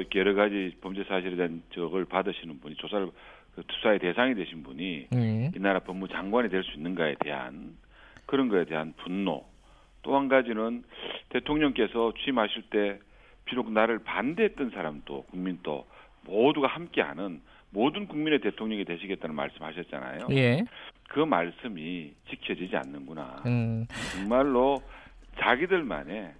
이렇게 0.00 0.18
여러 0.20 0.34
가지 0.34 0.74
범죄 0.80 1.04
사실에 1.04 1.36
대한 1.36 1.62
적을 1.74 2.06
받으시는 2.06 2.60
분이 2.60 2.76
조사를 2.76 3.06
그 3.54 3.62
수사의 3.70 3.98
대상이 3.98 4.34
되신 4.34 4.62
분이 4.62 5.08
음. 5.12 5.50
이 5.54 5.58
나라 5.58 5.80
법무장관이 5.80 6.48
될 6.48 6.62
수 6.64 6.72
있는가에 6.76 7.16
대한 7.20 7.76
그런 8.24 8.48
거에 8.48 8.64
대한 8.64 8.94
분노. 8.96 9.44
또 10.02 10.16
한 10.16 10.28
가지는 10.28 10.84
대통령께서 11.30 12.12
취임하실 12.22 12.62
때 12.70 12.98
비록 13.44 13.70
나를 13.72 13.98
반대했던 13.98 14.70
사람도 14.70 15.24
국민도 15.24 15.84
모두가 16.24 16.68
함께하는 16.68 17.40
모든 17.76 18.08
국민의 18.08 18.40
대통령이 18.40 18.86
되시겠다는 18.86 19.36
말씀하셨잖아요. 19.36 20.28
예. 20.30 20.64
그 21.10 21.20
말씀이 21.20 22.10
지켜지지 22.30 22.74
않는구나. 22.74 23.42
음. 23.44 23.86
정말로 24.14 24.82
자기들만의 25.38 26.32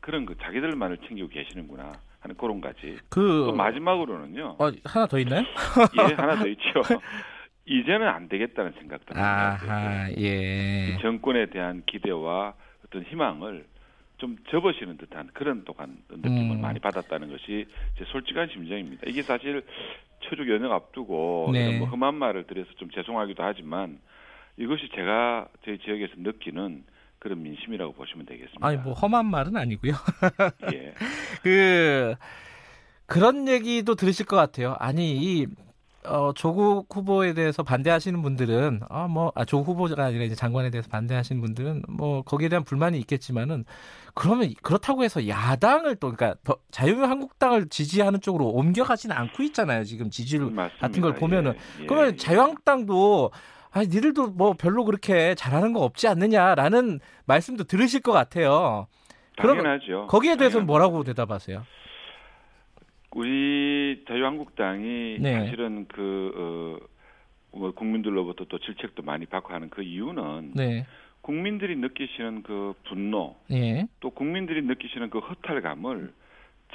그런 0.00 0.26
거 0.26 0.34
자기들만을 0.34 0.98
챙기고 1.08 1.28
계시는구나 1.28 1.92
하는 2.20 2.36
그런 2.36 2.60
가지. 2.60 2.98
그또 3.08 3.52
마지막으로는요. 3.52 4.56
어, 4.58 4.70
하나 4.84 5.06
더 5.06 5.18
있나요? 5.18 5.40
예, 5.98 6.14
하나 6.14 6.36
더 6.36 6.46
있죠. 6.48 6.82
이제는 7.64 8.06
안 8.06 8.28
되겠다는 8.28 8.72
생각도 8.78 9.18
아하. 9.18 10.10
예. 10.18 10.88
이 10.88 10.98
정권에 11.00 11.46
대한 11.46 11.84
기대와 11.86 12.52
어떤 12.84 13.02
희망을 13.04 13.64
좀 14.22 14.36
접으시는 14.50 14.98
듯한 14.98 15.30
그런 15.34 15.64
또한 15.64 15.98
느낌을 16.08 16.56
음. 16.56 16.60
많이 16.60 16.78
받았다는 16.78 17.28
것이 17.32 17.66
제 17.98 18.04
솔직한 18.04 18.48
심정입니다. 18.52 19.02
이게 19.08 19.20
사실 19.20 19.64
초죽 20.20 20.48
연휴 20.48 20.72
앞두고 20.72 21.50
네. 21.52 21.76
뭐 21.76 21.88
험한 21.88 22.14
말을 22.14 22.46
드려서 22.46 22.70
좀 22.76 22.88
죄송하기도 22.90 23.42
하지만 23.42 23.98
이것이 24.56 24.88
제가 24.94 25.48
저희 25.64 25.78
지역에서 25.78 26.12
느끼는 26.18 26.84
그런 27.18 27.42
민심이라고 27.42 27.94
보시면 27.94 28.26
되겠습니다. 28.26 28.64
아니 28.64 28.76
뭐 28.76 28.92
험한 28.92 29.26
말은 29.26 29.56
아니고요. 29.56 29.94
예. 30.72 30.94
그 31.42 32.14
그런 33.06 33.48
얘기도 33.48 33.96
들으실 33.96 34.24
것 34.26 34.36
같아요. 34.36 34.76
아니 34.78 35.16
이 35.16 35.46
어, 36.04 36.32
조국 36.34 36.86
후보에 36.94 37.32
대해서 37.32 37.62
반대하시는 37.62 38.20
분들은 38.22 38.80
아 38.88 39.06
뭐 39.06 39.30
아, 39.34 39.44
조국 39.44 39.68
후보가 39.78 40.04
아니라 40.04 40.24
이제 40.24 40.34
장관에 40.34 40.70
대해서 40.70 40.88
반대하시는 40.90 41.40
분들은 41.40 41.82
뭐 41.88 42.22
거기에 42.22 42.48
대한 42.48 42.64
불만이 42.64 42.98
있겠지만은 43.00 43.64
그러면 44.14 44.52
그렇다고 44.62 45.04
해서 45.04 45.28
야당을 45.28 45.96
또 45.96 46.12
그러니까 46.12 46.38
더- 46.44 46.56
자유한국당을 46.70 47.68
지지하는 47.68 48.20
쪽으로 48.20 48.46
옮겨가지는 48.48 49.14
않고 49.16 49.42
있잖아요. 49.44 49.84
지금 49.84 50.10
지지율 50.10 50.50
맞습니다. 50.50 50.76
같은 50.80 51.00
걸 51.02 51.14
보면은 51.14 51.54
예, 51.78 51.82
예, 51.82 51.86
그러면 51.86 52.12
예. 52.12 52.16
자유한국당도 52.16 53.30
아 53.70 53.80
니들도 53.80 54.28
뭐 54.32 54.54
별로 54.54 54.84
그렇게 54.84 55.34
잘하는 55.34 55.72
거 55.72 55.80
없지 55.80 56.08
않느냐라는 56.08 57.00
말씀도 57.26 57.64
들으실 57.64 58.00
것 58.00 58.12
같아요. 58.12 58.86
그러면 59.38 59.64
당연하죠. 59.64 60.06
거기에 60.08 60.36
대해서는 60.36 60.66
당연합니다. 60.66 60.66
뭐라고 60.66 61.04
대답하세요? 61.04 61.64
우리 63.14 64.04
자유한국당이 64.08 65.18
네. 65.20 65.32
사실은 65.34 65.86
그 65.88 66.80
어, 67.52 67.58
뭐 67.58 67.72
국민들로부터 67.72 68.44
또 68.46 68.58
질책도 68.58 69.02
많이 69.02 69.26
받고 69.26 69.52
하는 69.52 69.68
그 69.70 69.82
이유는 69.82 70.52
네. 70.54 70.86
국민들이 71.20 71.76
느끼시는 71.76 72.42
그 72.42 72.74
분노 72.88 73.36
예. 73.50 73.86
또 74.00 74.10
국민들이 74.10 74.62
느끼시는 74.62 75.10
그 75.10 75.18
허탈감을 75.18 76.12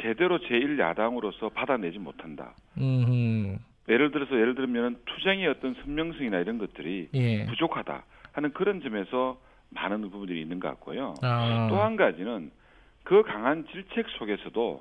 제대로 0.02 0.38
제1야당으로서 0.40 1.54
받아내지 1.54 2.00
못한다. 2.00 2.56
음. 2.78 3.58
예를 3.90 4.12
들어서 4.12 4.36
예를 4.36 4.56
들면 4.56 5.02
투쟁의 5.06 5.48
어떤 5.48 5.74
선명성이나 5.84 6.40
이런 6.40 6.58
것들이 6.60 7.10
예. 7.14 7.46
부족하다 7.46 8.04
하는 8.34 8.54
그런 8.54 8.82
점에서 8.82 9.40
많은 9.70 10.02
부분들이 10.02 10.42
있는 10.42 10.60
것 10.60 10.70
같고요. 10.70 11.16
아. 11.22 11.68
또한 11.70 11.96
가지는 11.96 12.52
그 13.04 13.24
강한 13.24 13.66
질책 13.72 14.08
속에서도 14.18 14.80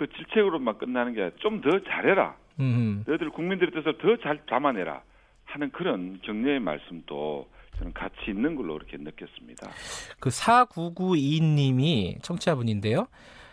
그 0.00 0.08
질책으로만 0.08 0.78
끝나는 0.78 1.12
게 1.14 1.30
좀 1.40 1.60
더 1.60 1.78
잘해라. 1.84 2.34
음. 2.58 3.04
너희들 3.06 3.28
국민들의 3.30 3.72
뜻을 3.72 3.98
더 3.98 4.16
잘 4.22 4.44
담아내라 4.46 5.02
하는 5.44 5.70
그런 5.72 6.18
격려의 6.22 6.58
말씀도 6.60 7.46
저는 7.76 7.92
같이 7.92 8.14
있는 8.28 8.54
걸로 8.56 8.74
그렇게 8.78 8.96
느꼈습니다. 8.96 9.68
그 10.20 10.30
4992님이 10.30 12.22
청취자분인데요. 12.22 13.06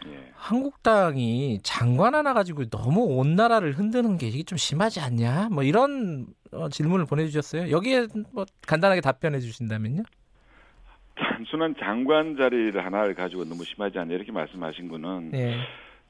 예. 0.07 0.31
한국당이 0.35 1.59
장관 1.63 2.15
하나 2.15 2.33
가지고 2.33 2.65
너무 2.69 3.01
온 3.17 3.35
나라를 3.35 3.73
흔드는 3.73 4.17
게 4.17 4.27
이게 4.27 4.43
좀 4.43 4.57
심하지 4.57 4.99
않냐? 5.01 5.49
뭐 5.51 5.63
이런 5.63 6.27
어, 6.51 6.69
질문을 6.69 7.05
보내주셨어요. 7.07 7.71
여기에 7.71 8.07
뭐 8.33 8.45
간단하게 8.67 9.01
답변해 9.01 9.39
주신다면요. 9.39 10.03
단순한 11.15 11.75
장관 11.79 12.37
자리를 12.37 12.85
하나를 12.85 13.15
가지고 13.15 13.43
너무 13.43 13.63
심하지 13.65 13.97
않냐 13.97 14.13
이렇게 14.13 14.31
말씀하신 14.31 14.87
거는 14.87 15.31
네. 15.31 15.57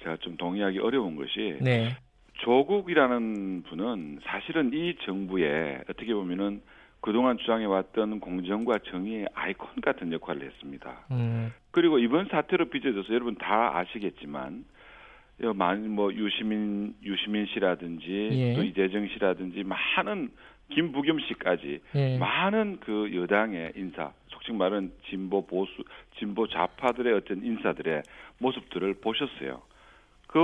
제가 0.04 0.18
좀 0.18 0.38
동의하기 0.38 0.80
어려운 0.80 1.16
것이 1.16 1.58
네. 1.62 1.96
조국이라는 2.40 3.64
분은 3.64 4.20
사실은 4.24 4.72
이 4.74 4.96
정부에 5.06 5.82
어떻게 5.90 6.14
보면은 6.14 6.62
그동안 7.02 7.38
주장해왔던 7.38 8.20
공정과 8.20 8.80
정의의 8.90 9.28
아이콘 9.34 9.70
같은 9.82 10.12
역할을 10.12 10.44
했습니다. 10.46 11.06
음, 11.12 11.54
그리고 11.72 12.00
이번 12.00 12.28
사태로 12.28 12.70
빚어져서 12.70 13.14
여러분 13.14 13.36
다 13.36 13.78
아시겠지만 13.78 14.66
여, 15.44 15.54
많은 15.54 15.92
뭐 15.92 16.12
유시민 16.14 16.96
유시민 17.04 17.46
씨라든지 17.48 18.30
예. 18.32 18.54
또 18.56 18.64
이재정 18.64 19.08
씨라든지 19.10 19.64
많은 19.64 20.32
김부겸 20.70 21.20
씨까지 21.22 21.80
예. 21.96 22.18
많은 22.18 22.80
그 22.82 23.12
여당의 23.16 23.74
인사, 23.76 24.12
속칭 24.28 24.58
말하는 24.58 24.92
진보 25.10 25.46
보수, 25.46 25.72
진보 26.18 26.48
좌파들의 26.48 27.14
어떤 27.14 27.46
인사들의 27.46 28.04
모습들을 28.40 28.96
보셨어요. 28.96 29.62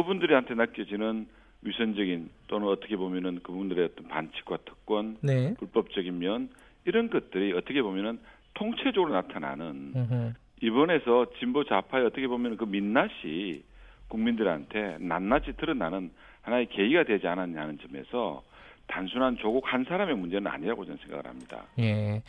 그분들한테 0.01 0.55
맡겨지는 0.55 1.27
위선적인 1.61 2.29
또는 2.47 2.67
어떻게 2.67 2.95
보면은 2.95 3.39
그분들의 3.43 3.85
어떤 3.85 4.07
반칙과 4.07 4.57
특권, 4.65 5.17
네. 5.21 5.53
불법적인 5.59 6.19
면 6.19 6.49
이런 6.85 7.09
것들이 7.09 7.53
어떻게 7.53 7.81
보면은 7.81 8.19
통체적으로 8.53 9.13
나타나는 9.13 9.93
음흠. 9.95 10.33
이번에서 10.61 11.27
진보 11.39 11.63
좌파의 11.63 12.05
어떻게 12.05 12.27
보면 12.27 12.57
그 12.57 12.65
민낯이 12.65 13.63
국민들한테 14.07 14.97
낱낱이 14.99 15.53
드러나는 15.57 16.11
하나의 16.41 16.67
계기가 16.67 17.03
되지 17.03 17.27
않았냐는 17.27 17.79
점에서 17.79 18.43
단순한 18.87 19.37
조국 19.41 19.63
한 19.65 19.85
사람의 19.87 20.15
문제는 20.15 20.45
아니라고 20.51 20.83
저는 20.85 20.99
생각을 21.03 21.25
합니다. 21.25 21.63
예. 21.79 22.21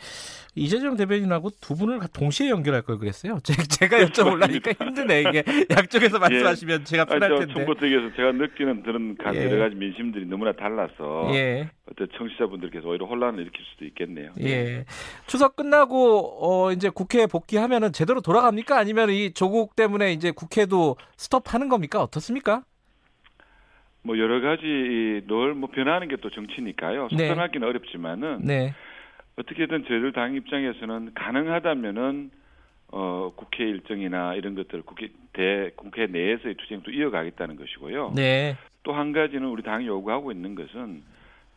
이재정 0.55 0.95
대변인하고 0.95 1.49
두 1.61 1.75
분을 1.75 1.99
동시에 2.13 2.49
연결할 2.49 2.81
걸 2.81 2.97
그랬어요. 2.97 3.37
제- 3.43 3.53
제가 3.53 3.97
여쭤보려니까 4.05 4.81
힘드네 4.81 5.21
이게 5.21 5.43
양쪽에서 5.69 6.17
말씀하시면 6.17 6.85
제가 6.85 7.05
아니, 7.09 7.19
편할 7.19 7.29
저 7.29 7.45
텐데. 7.45 7.65
얘기해서 7.83 8.15
제가 8.15 8.31
느끼는 8.31 8.83
그런 8.83 9.15
가- 9.17 9.35
예. 9.35 9.45
여러 9.45 9.59
가지 9.65 9.75
민심들이 9.75 10.25
너무나 10.25 10.53
달라서 10.53 11.29
예. 11.33 11.69
어떤 11.91 12.07
청취자분들께서 12.17 12.87
오히려 12.87 13.05
혼란을 13.05 13.41
일으킬 13.41 13.61
수도 13.73 13.85
있겠네요. 13.85 14.31
예. 14.41 14.85
추석 15.27 15.57
끝나고 15.57 16.39
어 16.41 16.71
이제 16.71 16.89
국회에 16.89 17.27
복귀하면은 17.27 17.91
제대로 17.91 18.21
돌아갑니까? 18.21 18.77
아니면 18.77 19.09
이 19.09 19.33
조국 19.33 19.75
때문에 19.75 20.13
이제 20.13 20.31
국회도 20.31 20.95
스톱하는 21.17 21.69
겁니까? 21.69 22.01
어떻습니까? 22.01 22.63
뭐 24.05 24.17
여러 24.19 24.39
가지 24.39 25.23
늘뭐 25.27 25.69
변하는 25.73 26.07
게 26.07 26.15
또 26.17 26.29
정치니까요. 26.29 27.07
네. 27.11 27.27
속단하기는 27.27 27.67
어렵지만은 27.67 28.39
네. 28.43 28.73
어떻게든 29.37 29.83
저희들 29.85 30.13
당 30.13 30.35
입장에서는 30.35 31.13
가능하다면은 31.13 32.31
어 32.91 33.33
국회 33.35 33.65
일정이나 33.65 34.35
이런 34.35 34.55
것들 34.55 34.83
국회 34.83 35.09
대 35.33 35.71
국회 35.75 36.05
내에서의 36.07 36.55
투쟁도 36.55 36.91
이어가겠다는 36.91 37.55
것이고요. 37.57 38.13
네. 38.15 38.55
또 38.83 38.93
한 38.93 39.11
가지는 39.11 39.47
우리 39.47 39.63
당이 39.63 39.87
요구하고 39.87 40.31
있는 40.31 40.53
것은 40.55 41.01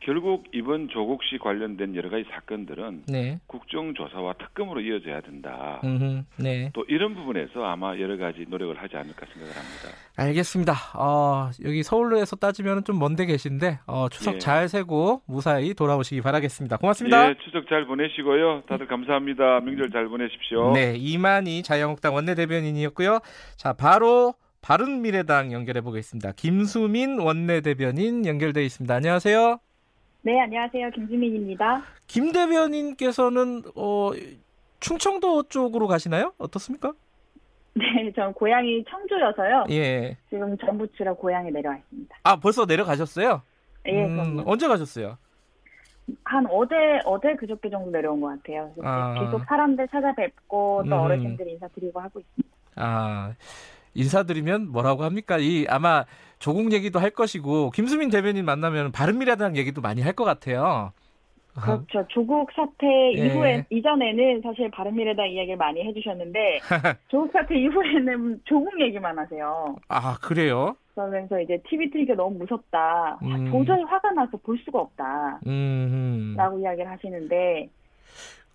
결국 0.00 0.44
이번 0.52 0.88
조국 0.88 1.22
씨 1.24 1.38
관련된 1.38 1.94
여러 1.96 2.08
가지 2.08 2.24
사건들은 2.30 3.04
네. 3.08 3.40
국정조사와 3.46 4.34
특검으로 4.34 4.80
이어져야 4.80 5.20
된다. 5.20 5.80
음. 5.84 6.24
네. 6.38 6.70
또 6.72 6.84
이런 6.88 7.14
부분에서 7.14 7.64
아마 7.64 7.98
여러 7.98 8.16
가지 8.16 8.46
노력을 8.48 8.76
하지 8.80 8.96
않을까 8.96 9.26
생각을 9.26 9.54
합니다. 9.54 9.88
알겠습니다. 10.16 10.72
어, 10.94 11.50
여기 11.64 11.82
서울에서 11.82 12.36
따지면 12.36 12.84
좀 12.84 12.98
먼데 12.98 13.26
계신데 13.26 13.80
어, 13.86 14.08
추석 14.08 14.36
예. 14.36 14.38
잘 14.38 14.68
세고 14.68 15.22
무사히 15.26 15.74
돌아오시기 15.74 16.20
바라겠습니다. 16.22 16.78
고맙습니다. 16.78 17.30
예, 17.30 17.34
추석 17.44 17.68
잘 17.68 17.84
보내시고요. 17.86 18.62
다들 18.68 18.86
감사합니다. 18.86 19.60
명절 19.60 19.90
잘 19.90 20.08
보내십시오. 20.08 20.72
네, 20.72 20.94
이만희 20.96 21.62
자유한국당 21.62 22.14
원내대변인이었고요. 22.14 23.20
자, 23.56 23.72
바로 23.72 24.34
바른미래당 24.62 25.52
연결해 25.52 25.80
보겠습니다. 25.80 26.32
김수민 26.32 27.20
원내대변인 27.20 28.26
연결돼 28.26 28.64
있습니다. 28.64 28.94
안녕하세요. 28.94 29.60
네, 30.28 30.38
안녕하세요. 30.42 30.90
김지민입니다. 30.90 31.82
김 32.06 32.32
대변인께서는 32.32 33.62
어, 33.75 34.11
충청도 34.78 35.44
쪽으로 35.44 35.87
가시나요? 35.87 36.35
어떻습니까? 36.37 36.92
네, 37.72 38.12
전 38.14 38.35
고향이 38.35 38.85
청주여서요. 38.90 39.64
예. 39.70 40.18
지금 40.29 40.55
전부 40.59 40.87
치러 40.88 41.14
고향에 41.14 41.50
내려와 41.50 41.79
있습니다. 41.79 42.16
아, 42.24 42.37
벌써 42.37 42.66
내려가셨어요? 42.66 43.40
예, 43.87 44.05
음. 44.05 44.42
언제 44.44 44.68
가셨어요? 44.68 45.16
한 46.24 46.46
어제 46.50 46.74
어제 47.07 47.35
그저께 47.35 47.70
정도 47.70 47.90
내려온 47.90 48.20
것 48.20 48.29
같아요. 48.29 48.74
아. 48.83 49.14
계속 49.18 49.42
사람들 49.46 49.88
찾아뵙고 49.88 50.85
또 50.90 50.94
음. 50.94 51.00
어르신들 51.05 51.48
인사드리고 51.48 52.00
하고 52.00 52.20
있습니다. 52.20 52.55
아, 52.76 53.33
인사드리면 53.94 54.70
뭐라고 54.70 55.05
합니까? 55.05 55.38
이 55.38 55.66
아마 55.68 56.05
조국 56.38 56.72
얘기도 56.72 56.98
할 57.01 57.11
것이고 57.11 57.70
김수민 57.70 58.11
대변인 58.11 58.44
만나면 58.44 58.92
바른미래당 58.92 59.57
얘기도 59.57 59.81
많이 59.81 60.03
할 60.03 60.12
것 60.14 60.24
같아요. 60.24 60.92
그렇죠. 61.61 62.07
조국 62.09 62.48
사태 62.55 62.87
예. 63.16 63.27
이후에 63.27 63.64
이전에는 63.70 64.42
사실 64.42 64.70
바른미래당 64.70 65.29
이야기를 65.29 65.57
많이 65.57 65.83
해주셨는데 65.85 66.61
조국 67.09 67.33
사태 67.33 67.59
이후에는 67.59 68.40
조국 68.44 68.81
얘기만 68.81 69.18
하세요. 69.18 69.74
아 69.88 70.16
그래요? 70.22 70.77
그러면서 70.94 71.40
이제 71.40 71.61
TV 71.68 71.90
틀기가 71.90 72.14
너무 72.14 72.38
무섭다. 72.38 73.18
음. 73.22 73.51
도저히 73.51 73.83
화가 73.83 74.12
나서 74.12 74.37
볼 74.37 74.57
수가 74.64 74.79
없다. 74.81 75.40
음. 75.48 76.35
라고 76.37 76.61
이야기를 76.61 76.88
하시는데 76.88 77.68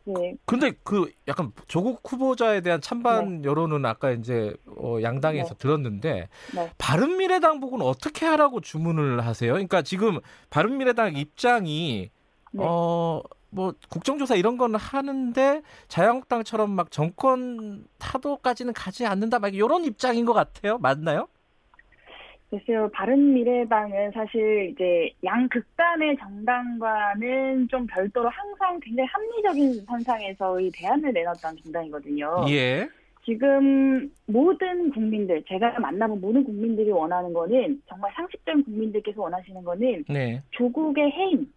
네, 0.06 0.36
근데 0.46 0.74
그 0.84 1.12
약간 1.28 1.54
조국 1.68 2.02
후보자에 2.04 2.62
대한 2.62 2.82
찬반 2.82 3.46
여론은 3.46 3.86
아까 3.86 4.12
이제 4.12 4.54
어, 4.68 4.98
양당에서 5.02 5.50
네. 5.50 5.58
들었는데 5.58 6.28
네. 6.56 6.72
바른미래당 6.78 7.62
부분 7.62 7.82
어떻게 7.82 8.26
하라고 8.26 8.60
주문을 8.60 9.26
하세요? 9.26 9.54
그러니까 9.54 9.82
지금 9.82 10.20
바른미래당 10.50 11.16
입장이 11.16 12.10
네. 12.52 12.64
어. 12.66 13.22
뭐 13.54 13.72
국정조사 13.88 14.34
이런 14.36 14.58
건 14.58 14.74
하는데 14.74 15.62
자유한국당처럼 15.88 16.72
막 16.72 16.90
정권 16.90 17.86
타도까지는 18.00 18.74
가지 18.74 19.06
않는다 19.06 19.38
막 19.38 19.54
이런 19.54 19.86
입장인 19.86 20.26
것 20.26 20.34
같아요. 20.34 20.80
맞나요? 20.80 21.28
글쎄요, 22.54 22.88
바른미래당은 22.94 24.12
사실 24.12 24.70
이제 24.72 25.10
양극단의 25.24 26.18
정당과는 26.18 27.68
좀 27.68 27.88
별도로 27.88 28.30
항상 28.30 28.80
굉장히 28.80 29.10
합리적인 29.10 29.86
선상에서의 29.86 30.70
대안을 30.72 31.14
내놨던 31.14 31.58
정당이거든요. 31.64 32.46
예. 32.50 32.88
지금 33.26 34.08
모든 34.28 34.92
국민들, 34.92 35.42
제가 35.48 35.80
만나본 35.80 36.22
모든 36.22 36.44
국민들이 36.44 36.92
원하는 36.92 37.34
거는 37.34 37.82
정말 37.88 38.12
상식적인 38.14 38.66
국민들께서 38.66 39.20
원하시는 39.20 39.64
거는 39.64 40.06
네. 40.10 40.44
조국의 40.52 41.10
해임, 41.10 41.40
음. 41.40 41.54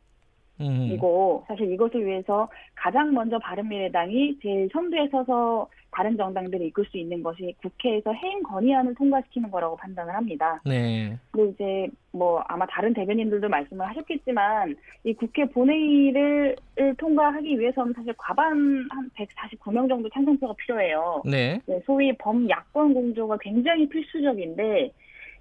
이고 0.59 1.45
사실 1.47 1.71
이것을 1.71 2.07
위해서 2.07 2.49
가장 2.75 3.13
먼저 3.13 3.39
바른미래당이 3.39 4.39
제일 4.41 4.69
선두에 4.73 5.09
서서 5.09 5.69
다른 5.91 6.17
정당들을 6.17 6.67
이끌 6.67 6.85
수 6.87 6.99
있는 6.99 7.23
것이 7.23 7.55
국회에서 7.63 8.13
해임 8.13 8.43
건의안을 8.43 8.95
통과시키는 8.95 9.51
거라고 9.51 9.77
판단을 9.77 10.15
합니다. 10.15 10.61
네. 10.67 11.17
그리고 11.31 11.51
이제 11.53 11.89
뭐 12.13 12.43
아마 12.49 12.67
다른 12.67 12.93
대변인들도 12.93 13.49
말씀을 13.49 13.87
하셨겠지만 13.89 14.77
이 15.05 15.15
국회 15.15 15.47
본회의를 15.47 16.57
통과하기 16.99 17.59
위해서는 17.59 17.95
사실 17.95 18.13
과반 18.19 18.87
한 18.91 19.11
149명 19.17 19.89
정도 19.89 20.09
찬성표가 20.11 20.55
필요해요. 20.59 21.23
네. 21.25 21.61
네, 21.67 21.81
소위 21.87 22.13
범야권 22.19 22.93
공조가 22.93 23.39
굉장히 23.39 23.89
필수적인데 23.89 24.93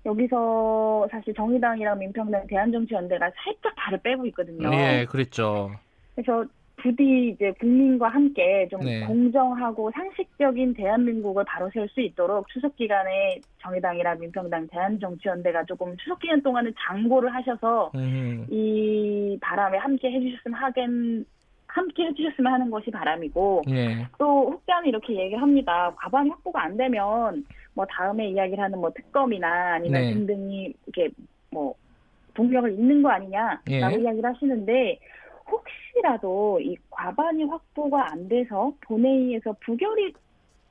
여기서 0.05 1.07
사실 1.11 1.33
정의당이랑 1.33 1.99
민평당 1.99 2.45
대한정치연대가 2.47 3.31
살짝 3.35 3.73
발을 3.75 3.99
빼고 3.99 4.25
있거든요. 4.27 4.71
예, 4.73 5.05
그랬죠. 5.09 5.71
그래서 6.13 6.45
부디 6.77 7.29
이제 7.29 7.51
국민과 7.59 8.09
함께 8.09 8.67
좀 8.69 8.81
네. 8.81 9.05
공정하고 9.05 9.91
상식적인 9.91 10.75
대한민국을 10.75 11.43
바로 11.45 11.69
세울 11.73 11.89
수 11.89 12.01
있도록 12.01 12.47
추석 12.49 12.75
기간에 12.75 13.41
정의당이랑 13.59 14.19
민평당 14.19 14.67
대한정치연대가 14.67 15.63
조금 15.65 15.95
추석 15.97 16.19
기간 16.19 16.41
동안은 16.41 16.73
장고를 16.77 17.33
하셔서 17.33 17.91
음. 17.95 18.45
이 18.49 19.37
바람에 19.41 19.77
함께 19.77 20.11
해주셨으면 20.11 20.59
하긴 20.59 21.25
함께 21.67 22.05
해주셨으면 22.05 22.53
하는 22.53 22.69
것이 22.69 22.91
바람이고 22.91 23.63
예. 23.69 24.07
또 24.17 24.51
혹자는 24.51 24.87
이렇게 24.87 25.15
얘기를 25.15 25.41
합니다. 25.41 25.91
과반이 25.97 26.29
확보가 26.29 26.63
안 26.63 26.77
되면 26.77 27.43
뭐 27.75 27.85
다음에 27.85 28.29
이야기를 28.29 28.63
하는 28.63 28.79
뭐 28.79 28.89
특검이나 28.91 29.75
아니면 29.75 30.01
네. 30.01 30.13
등등이 30.13 30.73
이렇게 30.87 31.13
뭐 31.51 31.75
동력을 32.33 32.73
잇는 32.73 33.03
거 33.03 33.09
아니냐라고 33.09 33.63
예. 33.69 34.01
이야기를 34.01 34.25
하시는데 34.25 34.99
혹시라도 35.49 36.59
이 36.61 36.75
과반이 36.89 37.43
확보가 37.43 38.11
안 38.11 38.27
돼서 38.27 38.73
본회의에서 38.81 39.55
부결이 39.59 40.13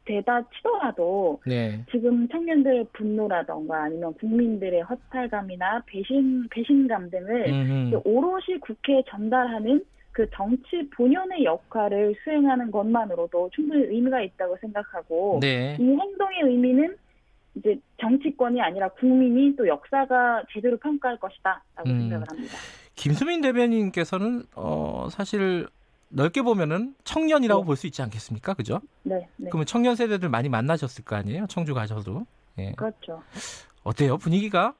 되다 0.06 0.42
치더라도 0.50 1.40
네. 1.46 1.82
지금 1.90 2.28
청년들의 2.28 2.88
분노라던가 2.92 3.84
아니면 3.84 4.12
국민들의 4.14 4.82
허탈감이나 4.82 5.82
배신 5.86 6.46
배신감 6.50 7.08
등을 7.10 8.00
오롯이 8.04 8.58
국회에 8.60 9.02
전달하는 9.08 9.82
그 10.14 10.30
정치 10.32 10.88
본연의 10.96 11.44
역할을 11.44 12.14
수행하는 12.22 12.70
것만으로도 12.70 13.50
충분히 13.52 13.84
의미가 13.84 14.22
있다고 14.22 14.56
생각하고 14.60 15.40
네. 15.42 15.76
이 15.78 15.82
행동의 15.82 16.42
의미는 16.44 16.96
이제 17.56 17.76
정치권이 18.00 18.60
아니라 18.60 18.88
국민이 18.90 19.54
또 19.56 19.66
역사가 19.66 20.44
제대로 20.52 20.76
평가할 20.76 21.18
것이다라고 21.18 21.88
음. 21.88 22.00
생각을 22.00 22.26
합니다. 22.30 22.56
김수민 22.94 23.40
대변인께서는 23.40 24.44
어, 24.54 25.08
사실 25.10 25.66
넓게 26.10 26.42
보면은 26.42 26.94
청년이라고 27.02 27.62
네. 27.62 27.66
볼수 27.66 27.88
있지 27.88 28.00
않겠습니까? 28.00 28.54
그죠? 28.54 28.80
네, 29.02 29.26
네. 29.36 29.48
그러면 29.50 29.66
청년 29.66 29.96
세대들 29.96 30.28
많이 30.28 30.48
만나셨을 30.48 31.04
거 31.04 31.16
아니에요? 31.16 31.46
청주 31.48 31.74
가셔도. 31.74 32.24
예. 32.58 32.70
그렇죠. 32.76 33.20
어때요? 33.82 34.16
분위기가? 34.18 34.74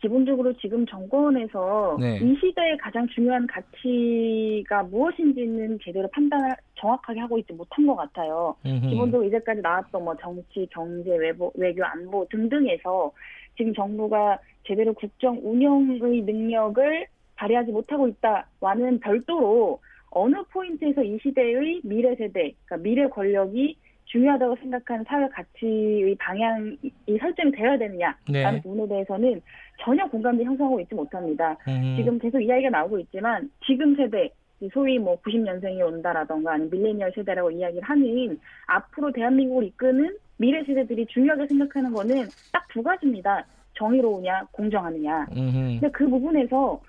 기본적으로 0.00 0.52
지금 0.54 0.86
정권에서 0.86 1.98
네. 2.00 2.18
이 2.22 2.34
시대의 2.40 2.78
가장 2.78 3.06
중요한 3.08 3.46
가치가 3.46 4.82
무엇인지는 4.84 5.78
제대로 5.82 6.08
판단을 6.08 6.56
정확하게 6.76 7.20
하고 7.20 7.38
있지 7.38 7.52
못한 7.52 7.86
것 7.86 7.94
같아요. 7.96 8.56
음흠. 8.64 8.88
기본적으로 8.88 9.28
이제까지 9.28 9.60
나왔던 9.60 10.02
뭐 10.02 10.16
정치, 10.16 10.66
경제, 10.70 11.14
외보, 11.16 11.52
외교, 11.54 11.84
안보 11.84 12.26
등등에서 12.30 13.12
지금 13.56 13.74
정부가 13.74 14.38
제대로 14.66 14.94
국정 14.94 15.38
운영의 15.42 16.22
능력을 16.22 17.06
발휘하지 17.36 17.70
못하고 17.72 18.08
있다와는 18.08 19.00
별도로 19.00 19.80
어느 20.10 20.36
포인트에서 20.52 21.02
이 21.02 21.18
시대의 21.22 21.80
미래 21.84 22.14
세대, 22.16 22.54
그러니까 22.64 22.76
미래 22.78 23.06
권력이 23.08 23.76
중요하다고 24.06 24.56
생각하는 24.56 25.04
사회 25.04 25.28
가치의 25.28 26.16
방향이 26.16 26.76
설정이 27.20 27.52
되어야 27.52 27.78
되느냐라는 27.78 28.16
네. 28.28 28.60
부분에 28.60 28.88
대해서는 28.88 29.40
전혀 29.80 30.06
공감대 30.08 30.44
형성하고 30.44 30.80
있지 30.80 30.94
못합니다. 30.94 31.56
음. 31.68 31.94
지금 31.96 32.18
계속 32.18 32.40
이야기가 32.40 32.70
나오고 32.70 32.98
있지만 33.00 33.50
지금 33.66 33.94
세대 33.96 34.30
소위 34.72 34.98
뭐 34.98 35.16
90년생이 35.22 35.80
온다라던가 35.86 36.52
아니면 36.52 36.70
밀레니얼 36.70 37.12
세대라고 37.14 37.50
이야기를 37.50 37.82
하는 37.82 38.38
앞으로 38.66 39.10
대한민국을 39.12 39.64
이끄는 39.64 40.16
미래 40.36 40.62
세대들이 40.64 41.06
중요하게 41.06 41.46
생각하는 41.46 41.92
거는 41.92 42.28
딱 42.52 42.60
두 42.72 42.82
가지입니다. 42.82 43.44
정의로우냐 43.74 44.46
공정하느냐. 44.52 45.26
음흠. 45.36 45.52
근데 45.80 45.90
그 45.90 46.08
부분에서 46.08 46.80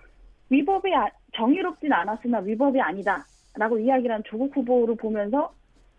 위법이 0.50 0.94
아- 0.94 1.10
정의롭진 1.34 1.92
않았으나 1.92 2.40
위법이 2.40 2.80
아니다라고 2.80 3.80
이야기를 3.80 4.14
한 4.16 4.24
조국 4.26 4.56
후보를 4.56 4.96
보면서 4.96 5.52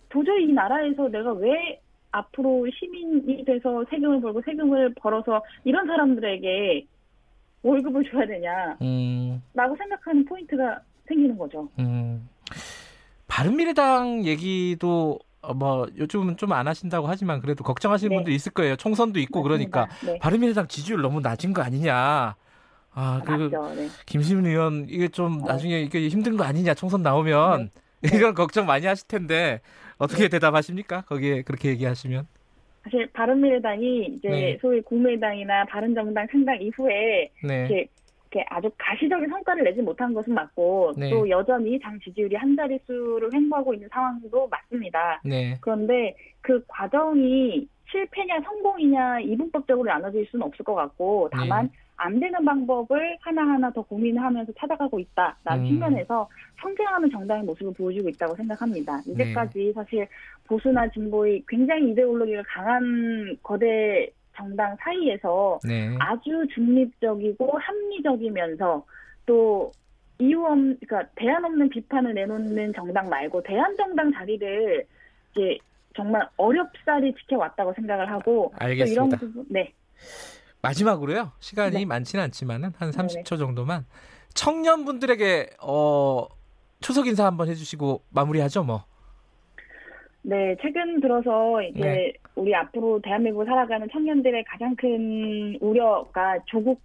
도저히 0.09 0.45
이 0.51 0.53
나라에서 0.53 1.09
내가 1.09 1.33
왜 1.33 1.81
앞으로 2.13 2.67
시민이 2.79 3.45
돼서 3.45 3.85
세금을 3.91 4.21
벌고 4.21 4.43
세금을 4.45 4.95
벌어서 4.95 5.43
이런 5.65 5.87
사람들에게 5.87 6.87
월급을 7.63 8.05
줘야 8.11 8.27
되냐. 8.27 8.77
음. 8.83 9.43
라고 9.55 9.77
생각하는 9.77 10.25
포인트가 10.25 10.81
생기는 11.07 11.37
거죠. 11.37 11.69
음. 11.79 12.29
바른미래당 13.29 14.25
얘기도 14.27 15.19
어, 15.41 15.55
뭐 15.55 15.89
요즘은 15.97 16.37
좀 16.37 16.53
안 16.53 16.69
하신다고 16.69 17.07
하지만 17.09 17.41
그래도 17.41 17.65
걱정하시는 17.65 18.11
네. 18.11 18.17
분들 18.17 18.33
있을 18.33 18.53
거예요. 18.53 18.77
총선도 18.77 19.19
있고 19.21 19.43
그러니까 19.43 19.87
맞습니다. 19.87 20.13
네. 20.13 20.19
바른미래당 20.19 20.69
지지율 20.69 21.01
너무 21.03 21.21
낮은 21.21 21.53
거 21.53 21.63
아니냐. 21.63 22.37
아, 22.95 23.23
그. 23.25 23.51
네. 23.75 23.89
김시민 24.05 24.47
의원 24.47 24.87
이게 24.89 25.09
좀 25.09 25.43
어. 25.43 25.47
나중에 25.47 25.81
이게 25.81 26.09
힘든 26.09 26.37
거 26.37 26.45
아니냐 26.45 26.75
총선 26.75 27.03
나오면 27.03 27.71
이런 28.03 28.35
걱정 28.35 28.67
많이 28.67 28.87
하실 28.87 29.09
텐데 29.09 29.61
어떻게 30.03 30.29
대답하십니까? 30.29 31.03
거기에 31.03 31.43
그렇게 31.43 31.69
얘기하시면 31.71 32.27
사실 32.83 33.07
바른미래당이 33.13 34.07
이제 34.17 34.29
네. 34.29 34.59
소위 34.61 34.81
국민의당이나 34.81 35.65
바른정당 35.67 36.27
창당 36.31 36.61
이후에 36.61 37.31
네. 37.45 37.59
이렇게, 37.61 37.89
이렇게 38.33 38.47
아주 38.51 38.69
가시적인 38.77 39.29
성과를 39.29 39.63
내지 39.63 39.81
못한 39.81 40.13
것은 40.13 40.35
맞고 40.35 40.95
네. 40.97 41.11
또 41.11 41.29
여전히 41.29 41.79
당 41.79 42.01
지지율이 42.01 42.35
한 42.35 42.57
자릿수를 42.57 43.33
횡보하고 43.33 43.75
있는 43.75 43.89
상황도 43.93 44.49
맞습니다. 44.49 45.21
네. 45.25 45.57
그런데 45.61 46.17
그 46.41 46.65
과정이 46.67 47.69
실패냐 47.89 48.41
성공이냐 48.41 49.21
이분법적으로 49.21 49.89
나눠질 49.89 50.27
수는 50.31 50.45
없을 50.47 50.65
것 50.65 50.75
같고 50.75 51.29
다만 51.31 51.67
네. 51.67 51.79
안 52.05 52.19
되는 52.19 52.45
방법을 52.45 53.17
하나하나 53.21 53.71
더 53.71 53.81
고민하면서 53.83 54.53
찾아가고 54.59 54.99
있다라는 54.99 55.65
음. 55.65 55.69
측면에서 55.69 56.29
성장하는 56.61 57.11
정당의 57.11 57.45
모습을 57.45 57.73
보여주고 57.75 58.09
있다고 58.09 58.35
생각합니다. 58.35 59.01
네. 59.07 59.13
이제까지 59.13 59.73
사실 59.73 60.09
보수나 60.45 60.89
진보의 60.89 61.45
굉장히 61.47 61.91
이데올로기가 61.91 62.43
강한 62.49 63.37
거대 63.41 64.11
정당 64.35 64.77
사이에서 64.81 65.61
네. 65.63 65.95
아주 66.01 66.45
중립적이고 66.53 67.57
합리적이면서 67.57 68.85
또 69.27 69.71
이유 70.19 70.45
없, 70.45 70.57
그러니까 70.57 71.05
대안 71.15 71.45
없는 71.45 71.69
비판을 71.69 72.15
내놓는 72.15 72.73
정당 72.75 73.09
말고 73.09 73.45
대안 73.45 73.77
정당 73.77 74.13
자리를 74.13 74.85
이제 75.33 75.59
정말 75.95 76.27
어렵사리 76.37 77.15
지켜왔다고 77.15 77.75
생각을 77.75 78.11
하고 78.11 78.53
또 78.59 78.69
이런 78.69 78.71
알겠습니다. 78.71 79.17
부분, 79.19 79.45
네, 79.51 79.73
마지막으로요. 80.63 81.33
시간이 81.41 81.77
네. 81.79 81.85
많지는 81.85 82.25
않지만은 82.25 82.73
한 82.77 82.91
네네. 82.91 83.23
30초 83.23 83.39
정도만 83.39 83.85
청년분들에게 84.35 85.51
어 85.61 86.27
추석 86.81 87.07
인사 87.07 87.27
한번 87.27 87.49
해주시고 87.49 88.03
마무리하죠 88.11 88.63
뭐. 88.63 88.85
네 90.23 90.57
최근 90.63 91.01
들어서 91.01 91.61
이제 91.63 91.81
네. 91.81 92.13
우리 92.37 92.55
앞으로 92.55 93.01
대한민국을 93.03 93.45
살아가는 93.45 93.89
청년들의 93.93 94.45
가장 94.45 94.75
큰 94.77 95.59
우려가 95.61 96.39
조국 96.47 96.81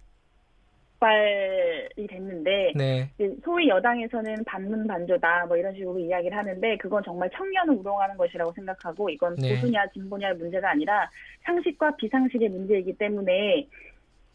발이 0.98 2.06
됐는데 2.08 2.72
네. 2.74 3.10
소위 3.44 3.68
여당에서는 3.68 4.44
반문 4.44 4.86
반조다 4.86 5.46
뭐 5.46 5.56
이런 5.56 5.74
식으로 5.74 5.98
이야기를 5.98 6.36
하는데 6.36 6.76
그건 6.78 7.02
정말 7.04 7.30
청년을 7.30 7.74
우롱하는 7.74 8.16
것이라고 8.16 8.52
생각하고 8.52 9.08
이건 9.10 9.36
네. 9.36 9.54
보수냐 9.54 9.86
진보냐의 9.94 10.36
문제가 10.36 10.70
아니라 10.70 11.08
상식과 11.42 11.96
비상식의 11.96 12.48
문제이기 12.48 12.94
때문에 12.98 13.66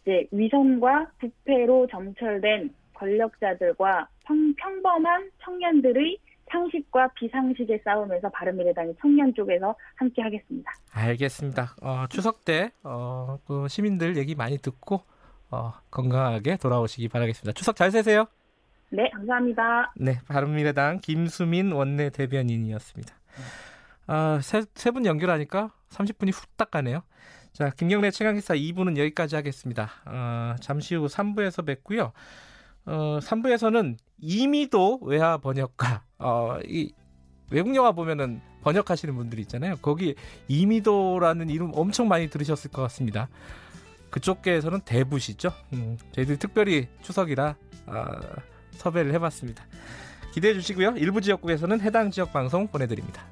이제 0.01 0.27
위선과 0.31 1.11
부패로 1.19 1.87
점철된 1.87 2.73
권력자들과 2.93 4.07
평, 4.25 4.53
평범한 4.55 5.29
청년들의 5.43 6.17
상식과 6.49 7.09
비상식의 7.15 7.81
싸움에서 7.83 8.29
바른미래당이 8.29 8.93
청년 9.01 9.33
쪽에서 9.33 9.75
함께 9.95 10.21
하겠습니다. 10.21 10.71
알겠습니다. 10.93 11.75
어, 11.81 12.05
추석 12.09 12.45
때 12.45 12.71
어, 12.83 13.39
그 13.47 13.67
시민들 13.67 14.17
얘기 14.17 14.35
많이 14.35 14.57
듣고 14.57 15.01
어, 15.53 15.73
건강하게 15.91 16.57
돌아오시기 16.57 17.09
바라겠습니다. 17.09 17.53
추석 17.53 17.75
잘 17.75 17.91
세세요. 17.91 18.25
네, 18.89 19.09
감사합니다. 19.11 19.93
네, 19.95 20.19
바른미래당 20.27 20.99
김수민 21.01 21.71
원내 21.71 22.09
대변인이었습니다. 22.09 23.13
아, 24.07 24.39
세분 24.41 25.05
연결하니까 25.05 25.71
30분이 25.89 26.33
후딱 26.33 26.71
가네요. 26.71 27.03
자, 27.53 27.69
김경래 27.69 28.09
최강기사 28.09 28.55
2부는 28.55 28.97
여기까지 28.97 29.35
하겠습니다. 29.35 29.91
어, 30.05 30.55
잠시 30.59 30.95
후 30.95 31.05
3부에서 31.05 31.63
뵙고요. 31.65 32.13
어, 32.85 33.19
3부에서는 33.21 33.97
이미도 34.19 35.01
외화 35.03 35.37
번역가, 35.37 36.03
어, 36.17 36.57
이 36.65 36.91
외국 37.51 37.75
영화 37.75 37.91
보면은 37.91 38.41
번역하시는 38.61 39.15
분들이 39.15 39.43
있잖아요. 39.43 39.75
거기 39.83 40.15
이미도라는 40.47 41.49
이름 41.49 41.71
엄청 41.75 42.07
많이 42.07 42.27
들으셨을 42.29 42.71
것 42.71 42.81
같습니다. 42.83 43.29
그쪽계에서는 44.13 44.81
대부시죠. 44.81 45.51
음, 45.73 45.97
저희들이 46.11 46.37
특별히 46.37 46.87
추석이라 47.01 47.55
아, 47.87 48.19
섭외를 48.71 49.11
해봤습니다. 49.13 49.65
기대해 50.31 50.53
주시고요. 50.53 50.93
일부 50.97 51.19
지역국에서는 51.19 51.81
해당 51.81 52.11
지역 52.11 52.31
방송 52.31 52.67
보내드립니다. 52.67 53.25